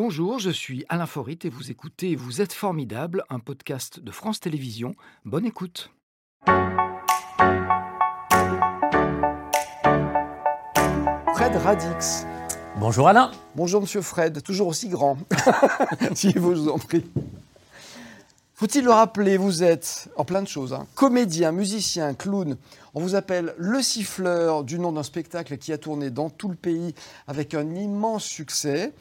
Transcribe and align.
Bonjour, 0.00 0.38
je 0.38 0.50
suis 0.50 0.84
Alain 0.88 1.06
Forit 1.06 1.40
et 1.42 1.48
vous 1.48 1.72
écoutez 1.72 2.14
Vous 2.14 2.40
êtes 2.40 2.52
formidable, 2.52 3.24
un 3.30 3.40
podcast 3.40 3.98
de 3.98 4.12
France 4.12 4.38
Télévisions. 4.38 4.94
Bonne 5.24 5.44
écoute. 5.44 5.90
Fred 11.34 11.56
Radix. 11.56 12.24
Bonjour 12.78 13.08
Alain. 13.08 13.32
Bonjour 13.56 13.80
Monsieur 13.80 14.00
Fred, 14.00 14.40
toujours 14.40 14.68
aussi 14.68 14.88
grand. 14.88 15.18
si 16.14 16.32
vous, 16.34 16.54
je 16.54 16.60
vous 16.60 16.68
en 16.68 16.78
prie. 16.78 17.04
Faut-il 18.54 18.84
le 18.84 18.92
rappeler, 18.92 19.36
vous 19.36 19.64
êtes 19.64 20.10
en 20.14 20.24
plein 20.24 20.42
de 20.42 20.48
choses. 20.48 20.74
hein. 20.74 20.86
Comédien, 20.94 21.50
musicien, 21.50 22.14
clown. 22.14 22.56
On 22.94 23.00
vous 23.00 23.16
appelle 23.16 23.52
le 23.58 23.82
siffleur 23.82 24.62
du 24.62 24.78
nom 24.78 24.92
d'un 24.92 25.02
spectacle 25.02 25.58
qui 25.58 25.72
a 25.72 25.78
tourné 25.78 26.10
dans 26.10 26.30
tout 26.30 26.48
le 26.48 26.54
pays 26.54 26.94
avec 27.26 27.52
un 27.54 27.74
immense 27.74 28.22
succès. 28.22 28.92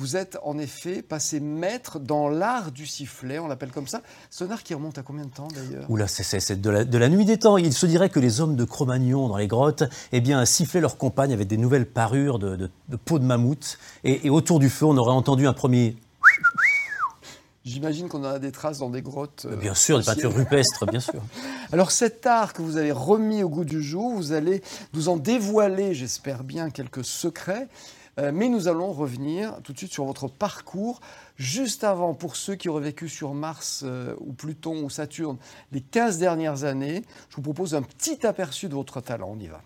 Vous 0.00 0.16
êtes 0.16 0.38
en 0.44 0.56
effet 0.56 1.02
passé 1.02 1.40
maître 1.40 1.98
dans 1.98 2.30
l'art 2.30 2.72
du 2.72 2.86
sifflet, 2.86 3.38
on 3.38 3.48
l'appelle 3.48 3.70
comme 3.70 3.86
ça. 3.86 4.00
C'est 4.30 4.44
un 4.44 4.50
art 4.50 4.62
qui 4.62 4.72
remonte 4.72 4.96
à 4.96 5.02
combien 5.02 5.26
de 5.26 5.30
temps 5.30 5.48
d'ailleurs? 5.54 5.84
Oula, 5.90 6.08
c'est- 6.08 6.52
de 6.58 6.70
la, 6.70 6.84
de 6.86 6.96
la 6.96 7.10
nuit 7.10 7.26
des 7.26 7.38
temps. 7.38 7.58
Il 7.58 7.74
se 7.74 7.84
dirait 7.84 8.08
que 8.08 8.18
les 8.18 8.40
hommes 8.40 8.56
de 8.56 8.64
Cro-Magnon 8.64 9.28
dans 9.28 9.36
les 9.36 9.46
grottes 9.46 9.84
eh 10.12 10.22
bien, 10.22 10.46
sifflaient 10.46 10.80
leurs 10.80 10.96
compagnes 10.96 11.34
avec 11.34 11.48
des 11.48 11.58
nouvelles 11.58 11.84
parures 11.84 12.38
de, 12.38 12.56
de- 12.56 12.70
de 12.88 12.96
peau 12.96 13.18
de 13.18 13.24
mammouth. 13.26 13.76
Et, 14.02 14.26
et 14.26 14.30
autour 14.30 14.58
du 14.58 14.70
feu, 14.70 14.86
on 14.86 14.96
aurait 14.96 15.12
entendu 15.12 15.46
un 15.46 15.52
premier, 15.52 15.98
J'imagine 17.66 18.08
qu'on 18.08 18.20
en 18.24 18.28
a 18.28 18.38
des 18.38 18.52
traces 18.52 18.78
dans 18.78 18.88
des 18.88 19.02
grottes. 19.02 19.44
euh, 19.44 19.54
bien 19.54 19.74
sûr, 19.74 19.98
des 19.98 20.04
peintures 20.06 20.34
rupestres, 20.34 20.86
bien 20.86 20.98
sûr. 21.00 21.20
Alors 21.72 21.90
cet 21.90 22.24
art 22.26 22.54
que 22.54 22.62
vous 22.62 22.78
avez 22.78 22.90
remis 22.90 23.42
au 23.42 23.50
goût 23.50 23.66
du 23.66 23.82
jour, 23.82 24.14
vous 24.14 24.32
allez 24.32 24.62
nous 24.94 25.10
en 25.10 25.18
dévoiler, 25.18 25.92
j'espère 25.94 26.42
bien, 26.42 26.70
quelques 26.70 27.04
secrets. 27.04 27.68
Euh, 28.18 28.32
mais 28.34 28.48
nous 28.48 28.68
allons 28.68 28.92
revenir 28.92 29.60
tout 29.62 29.72
de 29.72 29.78
suite 29.78 29.92
sur 29.92 30.04
votre 30.04 30.28
parcours. 30.28 31.00
Juste 31.36 31.84
avant, 31.84 32.14
pour 32.14 32.36
ceux 32.36 32.54
qui 32.54 32.68
auraient 32.68 32.82
vécu 32.82 33.08
sur 33.08 33.34
Mars 33.34 33.82
euh, 33.84 34.14
ou 34.20 34.32
Pluton 34.32 34.82
ou 34.82 34.90
Saturne 34.90 35.38
les 35.72 35.80
15 35.80 36.18
dernières 36.18 36.64
années, 36.64 37.02
je 37.28 37.36
vous 37.36 37.42
propose 37.42 37.74
un 37.74 37.82
petit 37.82 38.26
aperçu 38.26 38.68
de 38.68 38.74
votre 38.74 39.00
talent. 39.00 39.30
On 39.32 39.38
y 39.38 39.46
va. 39.46 39.62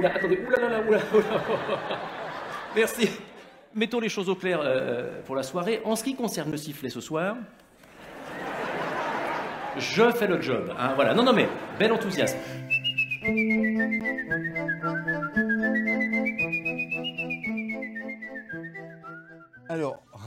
Oula, 0.00 0.14
attendez, 0.16 0.40
oula, 0.46 0.56
oula, 0.66 0.80
oula. 0.88 0.98
Merci. 2.74 3.10
Mettons 3.74 4.00
les 4.00 4.08
choses 4.08 4.30
au 4.30 4.34
clair 4.34 4.58
euh, 4.62 5.20
pour 5.26 5.36
la 5.36 5.42
soirée. 5.42 5.82
En 5.84 5.94
ce 5.94 6.02
qui 6.02 6.14
concerne 6.14 6.50
le 6.50 6.56
sifflet 6.56 6.88
ce 6.88 7.02
soir, 7.02 7.36
je 9.76 10.10
fais 10.12 10.26
le 10.26 10.40
job. 10.40 10.72
hein, 10.78 10.92
voilà. 10.94 11.12
Non, 11.12 11.22
non, 11.22 11.34
mais 11.34 11.46
bel 11.78 11.92
enthousiasme. 11.92 12.38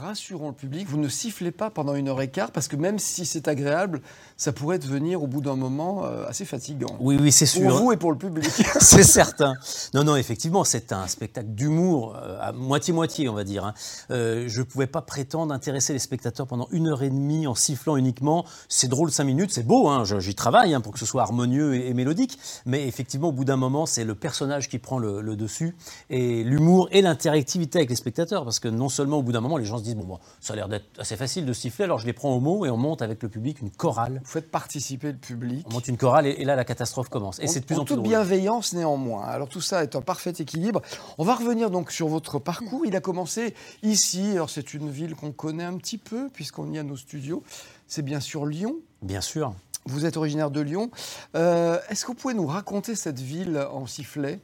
Rassurons 0.04 0.48
le 0.48 0.54
public, 0.54 0.86
vous 0.88 0.98
ne 0.98 1.08
sifflez 1.08 1.50
pas 1.50 1.70
pendant 1.70 1.94
une 1.94 2.08
heure 2.08 2.20
et 2.20 2.28
quart 2.28 2.50
parce 2.50 2.68
que 2.68 2.76
même 2.76 2.98
si 2.98 3.24
c'est 3.24 3.48
agréable, 3.48 4.00
ça 4.36 4.52
pourrait 4.52 4.78
devenir 4.78 5.22
au 5.22 5.26
bout 5.26 5.40
d'un 5.40 5.56
moment 5.56 6.04
euh, 6.04 6.26
assez 6.28 6.44
fatigant. 6.44 6.96
Oui, 7.00 7.16
oui, 7.20 7.32
c'est 7.32 7.46
Pour 7.46 7.70
sûr. 7.72 7.76
vous 7.82 7.92
et 7.92 7.96
pour 7.96 8.12
le 8.12 8.18
public. 8.18 8.44
C'est 8.80 9.02
certain. 9.02 9.54
Non, 9.94 10.04
non, 10.04 10.16
effectivement, 10.16 10.64
c'est 10.64 10.92
un 10.92 11.06
spectacle 11.06 11.48
d'humour 11.50 12.16
euh, 12.16 12.38
à 12.40 12.52
moitié-moitié, 12.52 13.28
on 13.28 13.34
va 13.34 13.44
dire. 13.44 13.64
hein. 13.64 13.74
Euh, 14.10 14.44
je 14.46 14.60
ne 14.60 14.64
pouvais 14.64 14.86
pas 14.86 15.00
prétendre 15.02 15.52
intéresser 15.54 15.92
les 15.92 15.98
spectateurs 15.98 16.46
pendant 16.46 16.68
une 16.70 16.88
heure 16.88 17.02
et 17.02 17.10
demie 17.10 17.46
en 17.46 17.54
sifflant 17.54 17.96
uniquement. 17.96 18.44
C'est 18.68 18.88
drôle 18.88 19.10
cinq 19.10 19.24
minutes, 19.24 19.52
c'est 19.52 19.66
beau, 19.66 19.88
hein, 19.88 20.04
j'y 20.18 20.34
travaille 20.34 20.74
hein, 20.74 20.80
pour 20.80 20.92
que 20.92 20.98
ce 20.98 21.06
soit 21.06 21.22
harmonieux 21.22 21.74
et, 21.76 21.88
et 21.88 21.94
mélodique. 21.94 22.38
Mais 22.66 22.86
effectivement, 22.86 23.28
au 23.28 23.32
bout 23.32 23.44
d'un 23.44 23.56
moment, 23.56 23.86
c'est 23.86 24.04
le 24.04 24.14
personnage 24.14 24.68
qui 24.68 24.78
prend 24.78 24.98
le, 24.98 25.20
le 25.20 25.36
dessus 25.36 25.74
et 26.10 26.44
l'humour 26.44 26.88
et 26.92 27.00
l'interactivité 27.02 27.78
avec 27.78 27.90
les 27.90 27.96
spectateurs. 27.96 28.44
Parce 28.44 28.58
que 28.60 28.68
non 28.68 28.88
seulement 28.88 29.18
au 29.18 29.22
bout 29.22 29.32
d'un 29.32 29.40
moment, 29.40 29.56
les 29.56 29.64
gens 29.64 29.78
se 29.78 29.82
disent 29.84 29.93
bon, 29.94 30.04
bon, 30.04 30.18
ça 30.40 30.52
a 30.52 30.56
l'air 30.56 30.68
d'être 30.68 31.00
assez 31.00 31.16
facile 31.16 31.46
de 31.46 31.52
siffler, 31.52 31.84
alors 31.84 31.98
je 31.98 32.06
les 32.06 32.12
prends 32.12 32.30
au 32.34 32.40
mot 32.40 32.66
et 32.66 32.70
on 32.70 32.76
monte 32.76 33.00
avec 33.02 33.22
le 33.22 33.28
public 33.28 33.60
une 33.60 33.70
chorale. 33.70 34.20
Vous 34.24 34.30
faites 34.30 34.50
participer 34.50 35.12
le 35.12 35.18
public. 35.18 35.66
On 35.70 35.74
monte 35.74 35.88
une 35.88 35.96
chorale 35.96 36.26
et, 36.26 36.30
et 36.32 36.44
là, 36.44 36.56
la 36.56 36.64
catastrophe 36.64 37.08
commence. 37.08 37.38
Et 37.40 37.44
En- 37.44 37.48
c'est 37.48 37.60
de 37.60 37.64
plus 37.64 37.76
en, 37.78 37.84
plus 37.84 37.94
toute 37.94 38.02
bienveillance 38.04 38.72
néanmoins. 38.74 39.24
Alors 39.24 39.48
tout 39.48 39.60
ça 39.60 39.82
est 39.82 39.96
un 39.96 40.02
parfait 40.02 40.32
équilibre. 40.38 40.82
On 41.18 41.24
va 41.24 41.34
revenir 41.34 41.70
donc 41.70 41.90
sur 41.90 42.08
votre 42.08 42.38
parcours. 42.38 42.84
Il 42.84 42.94
a 42.96 43.00
commencé 43.00 43.54
ici. 43.82 44.32
Alors 44.32 44.50
c'est 44.50 44.74
une 44.74 44.90
ville 44.90 45.14
qu'on 45.14 45.32
connaît 45.32 45.64
un 45.64 45.76
petit 45.78 45.98
peu 45.98 46.28
puisqu'on 46.32 46.70
y 46.72 46.78
a 46.78 46.82
nos 46.82 46.96
studios. 46.96 47.42
C'est 47.86 48.02
bien 48.02 48.20
sûr 48.20 48.46
Lyon. 48.46 48.76
Bien 49.02 49.20
sûr. 49.20 49.54
Vous 49.86 50.06
êtes 50.06 50.16
originaire 50.16 50.50
de 50.50 50.60
Lyon. 50.60 50.90
Euh, 51.36 51.78
Est-ce 51.90 52.02
que 52.02 52.08
vous 52.08 52.14
pouvez 52.14 52.34
nous 52.34 52.46
raconter 52.46 52.94
cette 52.94 53.20
ville 53.20 53.58
en 53.70 53.86
sifflet? 53.86 54.40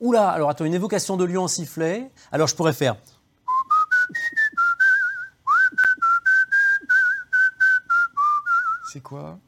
Oula, 0.00 0.28
alors 0.28 0.50
attends, 0.50 0.64
une 0.64 0.74
évocation 0.74 1.16
de 1.16 1.24
Lyon 1.24 1.44
en 1.44 1.48
sifflet. 1.48 2.10
Alors 2.32 2.48
je 2.48 2.56
pourrais 2.56 2.72
faire. 2.72 2.96
C'est 8.94 9.00
quoi? 9.02 9.40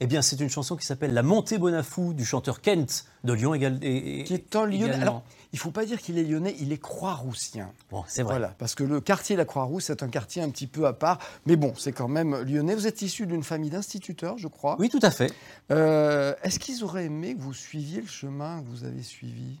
Eh 0.00 0.06
bien, 0.06 0.22
c'est 0.22 0.40
une 0.40 0.48
chanson 0.48 0.76
qui 0.76 0.86
s'appelle 0.86 1.12
La 1.12 1.22
Montée 1.22 1.58
Bonafou 1.58 2.14
du 2.14 2.24
chanteur 2.24 2.62
Kent 2.62 3.04
de 3.22 3.34
Lyon 3.34 3.52
égal- 3.54 3.78
et, 3.82 4.20
et- 4.20 4.24
Qui 4.24 4.32
est 4.32 4.56
un 4.56 4.64
Lyonnais. 4.64 4.94
Alors, 4.94 5.22
il 5.52 5.56
ne 5.56 5.60
faut 5.60 5.70
pas 5.70 5.84
dire 5.84 6.00
qu'il 6.00 6.16
est 6.18 6.22
lyonnais, 6.24 6.56
il 6.58 6.72
est 6.72 6.78
croix-roussien. 6.78 7.70
Bon, 7.90 8.02
c'est 8.08 8.22
vrai. 8.22 8.32
Voilà, 8.38 8.54
parce 8.58 8.74
que 8.74 8.82
le 8.82 9.02
quartier 9.02 9.36
La 9.36 9.44
Croix-Rousse, 9.44 9.84
c'est 9.84 10.02
un 10.02 10.08
quartier 10.08 10.40
un 10.40 10.48
petit 10.48 10.66
peu 10.66 10.86
à 10.86 10.94
part. 10.94 11.18
Mais 11.44 11.56
bon, 11.56 11.74
c'est 11.76 11.92
quand 11.92 12.08
même 12.08 12.34
lyonnais. 12.44 12.74
Vous 12.74 12.86
êtes 12.86 13.02
issu 13.02 13.26
d'une 13.26 13.44
famille 13.44 13.68
d'instituteurs, 13.68 14.38
je 14.38 14.48
crois. 14.48 14.76
Oui, 14.78 14.88
tout 14.88 15.00
à 15.02 15.10
fait. 15.10 15.30
Euh, 15.70 16.34
Est-ce 16.42 16.58
qu'ils 16.58 16.82
auraient 16.82 17.04
aimé 17.04 17.34
que 17.36 17.42
vous 17.42 17.52
suiviez 17.52 18.00
le 18.00 18.06
chemin 18.08 18.62
que 18.62 18.68
vous 18.68 18.84
avez 18.84 19.02
suivi? 19.02 19.60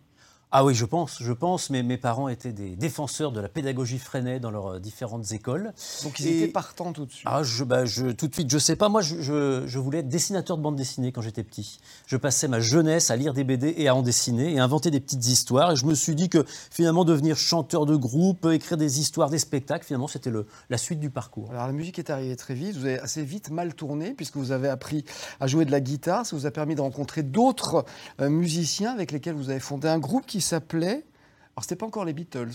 Ah 0.56 0.64
oui, 0.64 0.72
je 0.72 0.84
pense, 0.84 1.16
je 1.20 1.32
pense, 1.32 1.68
mais 1.70 1.82
mes 1.82 1.96
parents 1.96 2.28
étaient 2.28 2.52
des 2.52 2.76
défenseurs 2.76 3.32
de 3.32 3.40
la 3.40 3.48
pédagogie 3.48 3.98
Freinet 3.98 4.38
dans 4.38 4.52
leurs 4.52 4.74
euh, 4.74 4.78
différentes 4.78 5.32
écoles. 5.32 5.72
Donc 6.04 6.20
ils 6.20 6.28
Et- 6.28 6.42
étaient 6.44 6.52
partants 6.52 6.92
tout 6.92 7.06
de 7.06 7.10
suite. 7.10 7.26
Ah, 7.28 7.42
je, 7.42 7.64
bah, 7.64 7.84
je, 7.86 8.06
tout 8.12 8.28
de 8.28 8.34
suite, 8.34 8.48
je 8.52 8.58
sais 8.58 8.76
pas. 8.76 8.88
Moi, 8.88 9.02
je, 9.02 9.20
je- 9.20 9.64
je 9.66 9.78
voulais 9.80 9.98
être 9.98 10.08
dessinateur 10.08 10.56
de 10.56 10.62
bande 10.62 10.76
dessinée 10.76 11.10
quand 11.10 11.22
j'étais 11.22 11.42
petit. 11.42 11.80
Je 12.06 12.16
passais 12.16 12.46
ma 12.46 12.60
jeunesse 12.60 13.10
à 13.10 13.16
lire 13.16 13.34
des 13.34 13.42
BD 13.42 13.74
et 13.78 13.88
à 13.88 13.96
en 13.96 14.02
dessiner 14.02 14.52
et 14.54 14.60
à 14.60 14.64
inventer 14.64 14.92
des 14.92 15.00
petites 15.00 15.26
histoires. 15.26 15.72
Et 15.72 15.76
je 15.76 15.86
me 15.86 15.94
suis 15.96 16.14
dit 16.14 16.28
que 16.28 16.44
finalement, 16.70 17.04
devenir 17.04 17.36
chanteur 17.36 17.84
de 17.84 17.96
groupe, 17.96 18.46
écrire 18.52 18.78
des 18.78 19.00
histoires, 19.00 19.30
des 19.30 19.40
spectacles, 19.40 19.84
finalement, 19.84 20.06
c'était 20.06 20.30
la 20.70 20.78
suite 20.78 21.00
du 21.00 21.10
parcours. 21.10 21.50
Alors 21.50 21.66
la 21.66 21.72
musique 21.72 21.98
est 21.98 22.10
arrivée 22.10 22.36
très 22.36 22.54
vite, 22.54 22.76
vous 22.76 22.84
avez 22.84 23.00
assez 23.00 23.24
vite 23.24 23.50
mal 23.50 23.74
tourné 23.74 24.12
puisque 24.12 24.36
vous 24.36 24.52
avez 24.52 24.68
appris 24.68 25.04
à 25.40 25.48
jouer 25.48 25.64
de 25.64 25.72
la 25.72 25.80
guitare, 25.80 26.24
ça 26.24 26.36
vous 26.36 26.46
a 26.46 26.52
permis 26.52 26.76
de 26.76 26.80
rencontrer 26.80 27.24
d'autres 27.24 27.84
euh, 28.20 28.28
musiciens 28.28 28.92
avec 28.92 29.10
lesquels 29.10 29.34
vous 29.34 29.50
avez 29.50 29.58
fondé 29.58 29.88
un 29.88 29.98
groupe 29.98 30.26
qui 30.26 30.43
s'appelait... 30.44 31.04
Alors 31.56 31.62
c'était 31.62 31.76
pas 31.76 31.86
encore 31.86 32.04
les 32.04 32.12
Beatles, 32.12 32.50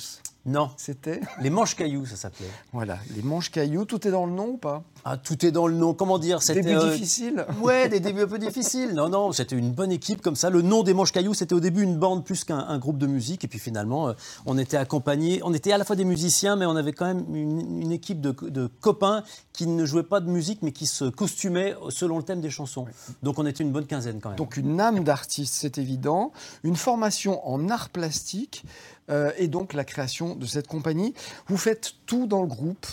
Non, 0.45 0.71
c'était... 0.75 1.21
les 1.41 1.49
manches 1.49 1.75
cailloux, 1.75 2.05
ça 2.05 2.17
s'appelait. 2.17 2.49
Voilà, 2.73 2.99
les 3.15 3.21
Manches 3.21 3.49
Cailloux, 3.49 3.85
tout 3.85 4.05
est 4.05 4.11
dans 4.11 4.25
le 4.25 4.33
nom 4.33 4.49
ou 4.49 4.57
pas? 4.57 4.83
Ah, 5.05 5.17
tout 5.17 5.45
est 5.45 5.51
dans 5.51 5.67
le 5.67 5.75
nom. 5.75 5.93
Comment 5.93 6.19
dire 6.19 6.41
C'était 6.41 6.61
Début 6.61 6.75
euh, 6.75 6.91
difficile 6.91 7.45
Ouais, 7.61 7.89
des 7.89 7.99
débuts 7.99 8.23
un 8.23 8.27
peu 8.27 8.39
difficiles. 8.39 8.93
Non, 8.93 9.09
non, 9.09 9.31
c'était 9.31 9.55
une 9.55 9.71
bonne 9.71 9.91
équipe 9.91 10.21
comme 10.21 10.35
ça. 10.35 10.49
Le 10.49 10.61
nom 10.61 10.83
des 10.83 10.93
Manches 10.93 11.11
Cailloux, 11.11 11.33
c'était 11.33 11.53
au 11.55 11.59
début 11.59 11.83
une 11.83 11.97
bande 11.97 12.25
plus 12.25 12.43
qu'un 12.43 12.59
un 12.59 12.77
groupe 12.77 12.97
de 12.97 13.07
musique. 13.07 13.43
Et 13.43 13.47
puis 13.47 13.59
finalement, 13.59 14.09
euh, 14.09 14.13
on 14.45 14.57
était 14.57 14.77
accompagnés. 14.77 15.41
On 15.43 15.53
était 15.53 15.71
à 15.71 15.77
la 15.77 15.85
fois 15.85 15.95
des 15.95 16.05
musiciens, 16.05 16.55
mais 16.55 16.65
on 16.65 16.75
avait 16.75 16.93
quand 16.93 17.05
même 17.05 17.25
une, 17.33 17.81
une 17.81 17.91
équipe 17.91 18.21
de, 18.21 18.35
de 18.49 18.69
copains 18.81 19.23
qui 19.53 19.67
ne 19.67 19.85
jouaient 19.85 20.03
pas 20.03 20.19
de 20.19 20.29
musique, 20.29 20.61
mais 20.61 20.71
qui 20.71 20.87
se 20.87 21.05
costumaient 21.05 21.75
selon 21.89 22.17
le 22.17 22.23
thème 22.23 22.41
des 22.41 22.49
chansons. 22.49 22.85
Donc 23.23 23.39
on 23.39 23.45
était 23.45 23.63
une 23.63 23.71
bonne 23.71 23.85
quinzaine 23.85 24.19
quand 24.19 24.29
même. 24.29 24.37
Donc 24.37 24.57
une 24.57 24.79
âme 24.79 25.03
d'artiste, 25.03 25.55
c'est 25.55 25.77
évident, 25.77 26.31
une 26.63 26.75
formation 26.75 27.47
en 27.47 27.69
art 27.69 27.89
plastique 27.89 28.63
euh, 29.09 29.31
et 29.37 29.47
donc 29.47 29.73
la 29.73 29.83
création 29.83 30.35
de 30.35 30.45
cette 30.45 30.67
compagnie. 30.67 31.13
Vous 31.47 31.57
faites 31.57 31.93
tout 32.05 32.27
dans 32.27 32.41
le 32.41 32.47
groupe, 32.47 32.85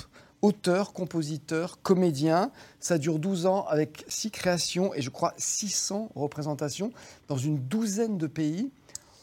auteur, 0.43 0.93
compositeur, 0.93 1.81
comédien. 1.83 2.51
Ça 2.81 2.99
dure 2.99 3.19
12 3.19 3.47
ans 3.47 3.67
avec 3.67 4.05
6 4.09 4.31
créations 4.31 4.95
et 4.95 5.03
je 5.03 5.11
crois 5.11 5.35
600 5.37 6.11
représentations 6.15 6.93
dans 7.29 7.37
une 7.37 7.59
douzaine 7.59 8.19
de 8.19 8.27
pays. 8.27 8.71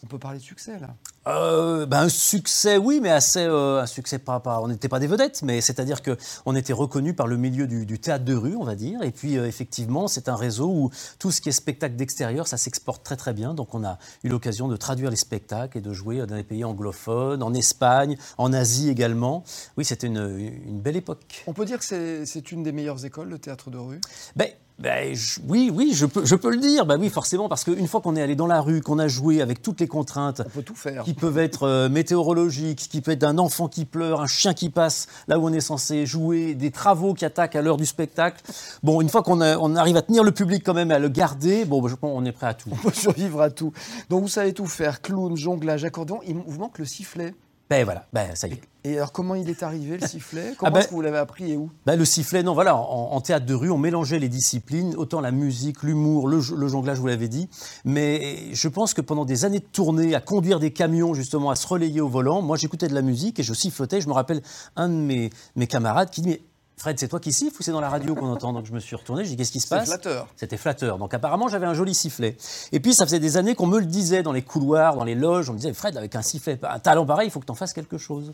On 0.03 0.07
peut 0.07 0.19
parler 0.19 0.39
de 0.39 0.43
succès 0.43 0.79
là. 0.79 0.95
Euh, 1.25 1.85
ben, 1.85 2.01
un 2.01 2.09
succès, 2.09 2.75
oui, 2.77 2.99
mais 3.01 3.09
assez, 3.09 3.39
euh, 3.45 3.81
un 3.81 3.85
succès 3.85 4.19
pas, 4.19 4.41
pas 4.41 4.59
on 4.59 4.67
n'était 4.67 4.89
pas 4.89 4.99
des 4.99 5.07
vedettes, 5.07 5.41
mais 5.41 5.61
c'est-à-dire 5.61 6.01
que 6.01 6.17
on 6.45 6.53
était 6.53 6.73
reconnus 6.73 7.15
par 7.15 7.27
le 7.27 7.37
milieu 7.37 7.65
du, 7.65 7.85
du 7.85 7.97
théâtre 7.97 8.25
de 8.25 8.35
rue, 8.35 8.57
on 8.57 8.65
va 8.65 8.75
dire. 8.75 9.01
Et 9.03 9.11
puis 9.11 9.37
euh, 9.37 9.47
effectivement, 9.47 10.09
c'est 10.09 10.27
un 10.27 10.35
réseau 10.35 10.67
où 10.69 10.89
tout 11.19 11.31
ce 11.31 11.39
qui 11.39 11.47
est 11.47 11.53
spectacle 11.53 11.95
d'extérieur, 11.95 12.45
ça 12.47 12.57
s'exporte 12.57 13.03
très 13.05 13.15
très 13.15 13.31
bien. 13.33 13.53
Donc 13.53 13.73
on 13.73 13.85
a 13.85 13.99
eu 14.25 14.29
l'occasion 14.29 14.67
de 14.67 14.75
traduire 14.75 15.09
les 15.09 15.15
spectacles 15.15 15.77
et 15.77 15.81
de 15.81 15.93
jouer 15.93 16.17
dans 16.25 16.35
des 16.35 16.43
pays 16.43 16.65
anglophones, 16.65 17.41
en 17.41 17.53
Espagne, 17.53 18.17
en 18.37 18.51
Asie 18.51 18.89
également. 18.89 19.45
Oui, 19.77 19.85
c'était 19.85 20.07
une, 20.07 20.37
une 20.67 20.81
belle 20.81 20.97
époque. 20.97 21.45
On 21.47 21.53
peut 21.53 21.63
dire 21.65 21.79
que 21.79 21.85
c'est- 21.85 22.25
c'est 22.25 22.51
une 22.51 22.63
des 22.63 22.73
meilleures 22.73 23.05
écoles, 23.05 23.29
le 23.29 23.39
théâtre 23.39 23.69
de 23.69 23.77
rue? 23.77 24.01
Ben, 24.35 24.49
Ben, 24.79 25.13
je- 25.15 25.39
oui, 25.47 25.71
oui, 25.73 25.91
je 25.93 26.05
peux, 26.07 26.25
je 26.25 26.35
peux 26.35 26.49
le 26.49 26.57
dire. 26.57 26.85
Ben 26.85 26.97
oui, 26.99 27.09
forcément, 27.09 27.47
parce 27.47 27.63
qu'une 27.63 27.87
fois 27.87 28.01
qu'on 28.01 28.15
est 28.15 28.21
allé 28.21 28.35
dans 28.35 28.47
la 28.47 28.59
rue, 28.59 28.81
qu'on 28.81 28.97
a 28.99 29.07
joué 29.07 29.39
avec 29.41 29.61
toutes 29.61 29.79
les 29.79 29.87
contraintes, 29.87 30.41
On 30.45 30.49
peut 30.49 30.63
tout 30.63 30.75
faire. 30.75 31.03
qui 31.03 31.13
peuvent 31.13 31.37
être 31.37 31.63
euh, 31.63 31.89
météorologiques, 31.89 32.87
qui 32.89 33.01
peut 33.01 33.11
être 33.11 33.23
un 33.23 33.37
enfant 33.37 33.67
qui 33.67 33.85
pleure, 33.85 34.19
un 34.21 34.27
chien 34.27 34.53
qui 34.53 34.69
passe 34.69 35.07
là 35.27 35.37
où 35.39 35.47
on 35.47 35.53
est 35.53 35.61
censé 35.61 36.05
jouer, 36.05 36.55
des 36.55 36.71
travaux 36.71 37.13
qui 37.13 37.23
attaquent 37.23 37.55
à 37.55 37.61
l'heure 37.61 37.77
du 37.77 37.85
spectacle. 37.85 38.41
Bon, 38.81 38.99
une 38.99 39.09
fois 39.09 39.21
qu'on 39.23 39.41
on 39.41 39.75
arrive 39.75 39.95
à 39.97 40.01
tenir 40.01 40.23
le 40.23 40.31
public 40.31 40.63
quand 40.65 40.73
même 40.73 40.91
et 40.91 40.95
à 40.95 40.99
le 40.99 41.09
garder, 41.09 41.65
bon, 41.65 41.81
ben, 41.81 41.87
je 41.89 41.95
pense 41.95 42.11
qu'on 42.11 42.25
est 42.25 42.31
prêt 42.31 42.47
à 42.47 42.53
tout. 42.55 42.69
On 42.71 42.75
peut 42.75 42.91
survivre 42.93 43.41
à 43.41 43.51
tout. 43.51 43.71
Donc 44.09 44.23
vous 44.23 44.27
savez 44.27 44.53
tout 44.53 44.65
faire, 44.65 45.01
clown, 45.01 45.37
jonglage, 45.37 45.85
accordéon. 45.85 46.19
Il 46.27 46.35
vous 46.35 46.59
manque 46.59 46.79
le 46.79 46.85
sifflet. 46.85 47.35
Ben 47.73 47.85
voilà, 47.85 48.05
ben 48.13 48.35
ça 48.35 48.47
y 48.47 48.51
est. 48.51 48.61
Et 48.83 48.97
alors 48.97 49.11
comment 49.11 49.33
il 49.33 49.49
est 49.49 49.63
arrivé 49.63 49.97
le 49.97 50.05
sifflet? 50.07 50.53
Comment 50.59 50.73
ben- 50.73 50.79
est-ce 50.81 50.89
que 50.89 50.93
vous 50.93 51.01
l'avez 51.01 51.17
appris 51.17 51.51
et 51.53 51.57
où? 51.57 51.71
Ben, 51.87 51.95
le 51.95 52.05
sifflet, 52.05 52.43
non, 52.43 52.53
voilà, 52.53 52.75
en, 52.75 53.13
en 53.13 53.19
théâtre 53.19 53.47
de 53.47 53.53
rue, 53.55 53.71
on 53.71 53.79
mélangeait 53.79 54.19
les 54.19 54.29
disciplines, 54.29 54.93
autant 54.95 55.21
la 55.21 55.31
musique, 55.31 55.81
l'humour, 55.81 56.27
le, 56.27 56.39
jo- 56.39 56.55
le 56.55 56.67
jonglage, 56.67 56.99
vous 56.99 57.07
l'avez 57.07 57.27
dit. 57.29 57.49
Mais 57.83 58.53
je 58.53 58.67
pense 58.67 58.93
que 58.93 59.01
pendant 59.01 59.25
des 59.25 59.43
années 59.43 59.57
de 59.59 59.65
tournée, 59.65 60.13
à 60.13 60.21
conduire 60.21 60.59
des 60.59 60.71
camions, 60.71 61.15
justement, 61.15 61.49
à 61.49 61.55
se 61.55 61.65
relayer 61.65 61.99
au 61.99 62.07
volant, 62.09 62.43
moi 62.43 62.57
j'écoutais 62.57 62.87
de 62.87 62.93
la 62.93 63.01
musique 63.01 63.39
et 63.39 63.43
je 63.43 63.55
sifflotais. 63.55 64.01
Je 64.01 64.07
me 64.07 64.13
rappelle 64.13 64.43
un 64.75 64.87
de 64.89 64.93
mes, 64.93 65.31
mes 65.55 65.65
camarades 65.65 66.11
qui 66.11 66.21
dit 66.21 66.29
Mais 66.29 66.41
Fred, 66.77 66.99
c'est 66.99 67.07
toi 67.07 67.19
qui 67.19 67.31
siffles 67.31 67.55
ou 67.59 67.63
c'est 67.63 67.71
dans 67.71 67.81
la 67.81 67.89
radio 67.89 68.15
qu'on 68.15 68.27
entend 68.27 68.51
Donc 68.51 68.65
je 68.65 68.73
me 68.73 68.79
suis 68.79 68.95
retourné, 68.95 69.23
je 69.23 69.29
dis 69.29 69.37
Qu'est-ce 69.37 69.51
qui 69.51 69.59
se 69.59 69.67
passe 69.67 69.87
flatteur. 69.87 70.27
C'était 70.35 70.57
flatteur. 70.57 70.97
Donc 70.97 71.13
apparemment, 71.13 71.47
j'avais 71.47 71.65
un 71.65 71.73
joli 71.73 71.93
sifflet. 71.93 72.37
Et 72.71 72.79
puis, 72.79 72.93
ça 72.93 73.05
faisait 73.05 73.19
des 73.19 73.37
années 73.37 73.55
qu'on 73.55 73.67
me 73.67 73.79
le 73.79 73.85
disait 73.85 74.23
dans 74.23 74.31
les 74.31 74.41
couloirs, 74.41 74.95
dans 74.95 75.03
les 75.03 75.15
loges. 75.15 75.49
On 75.49 75.53
me 75.53 75.57
disait, 75.57 75.73
Fred, 75.73 75.97
avec 75.97 76.15
un 76.15 76.21
sifflet, 76.21 76.59
un 76.63 76.79
talent 76.79 77.05
pareil, 77.05 77.27
il 77.27 77.31
faut 77.31 77.39
que 77.39 77.45
tu 77.45 77.51
en 77.51 77.55
fasses 77.55 77.73
quelque 77.73 77.97
chose. 77.97 78.31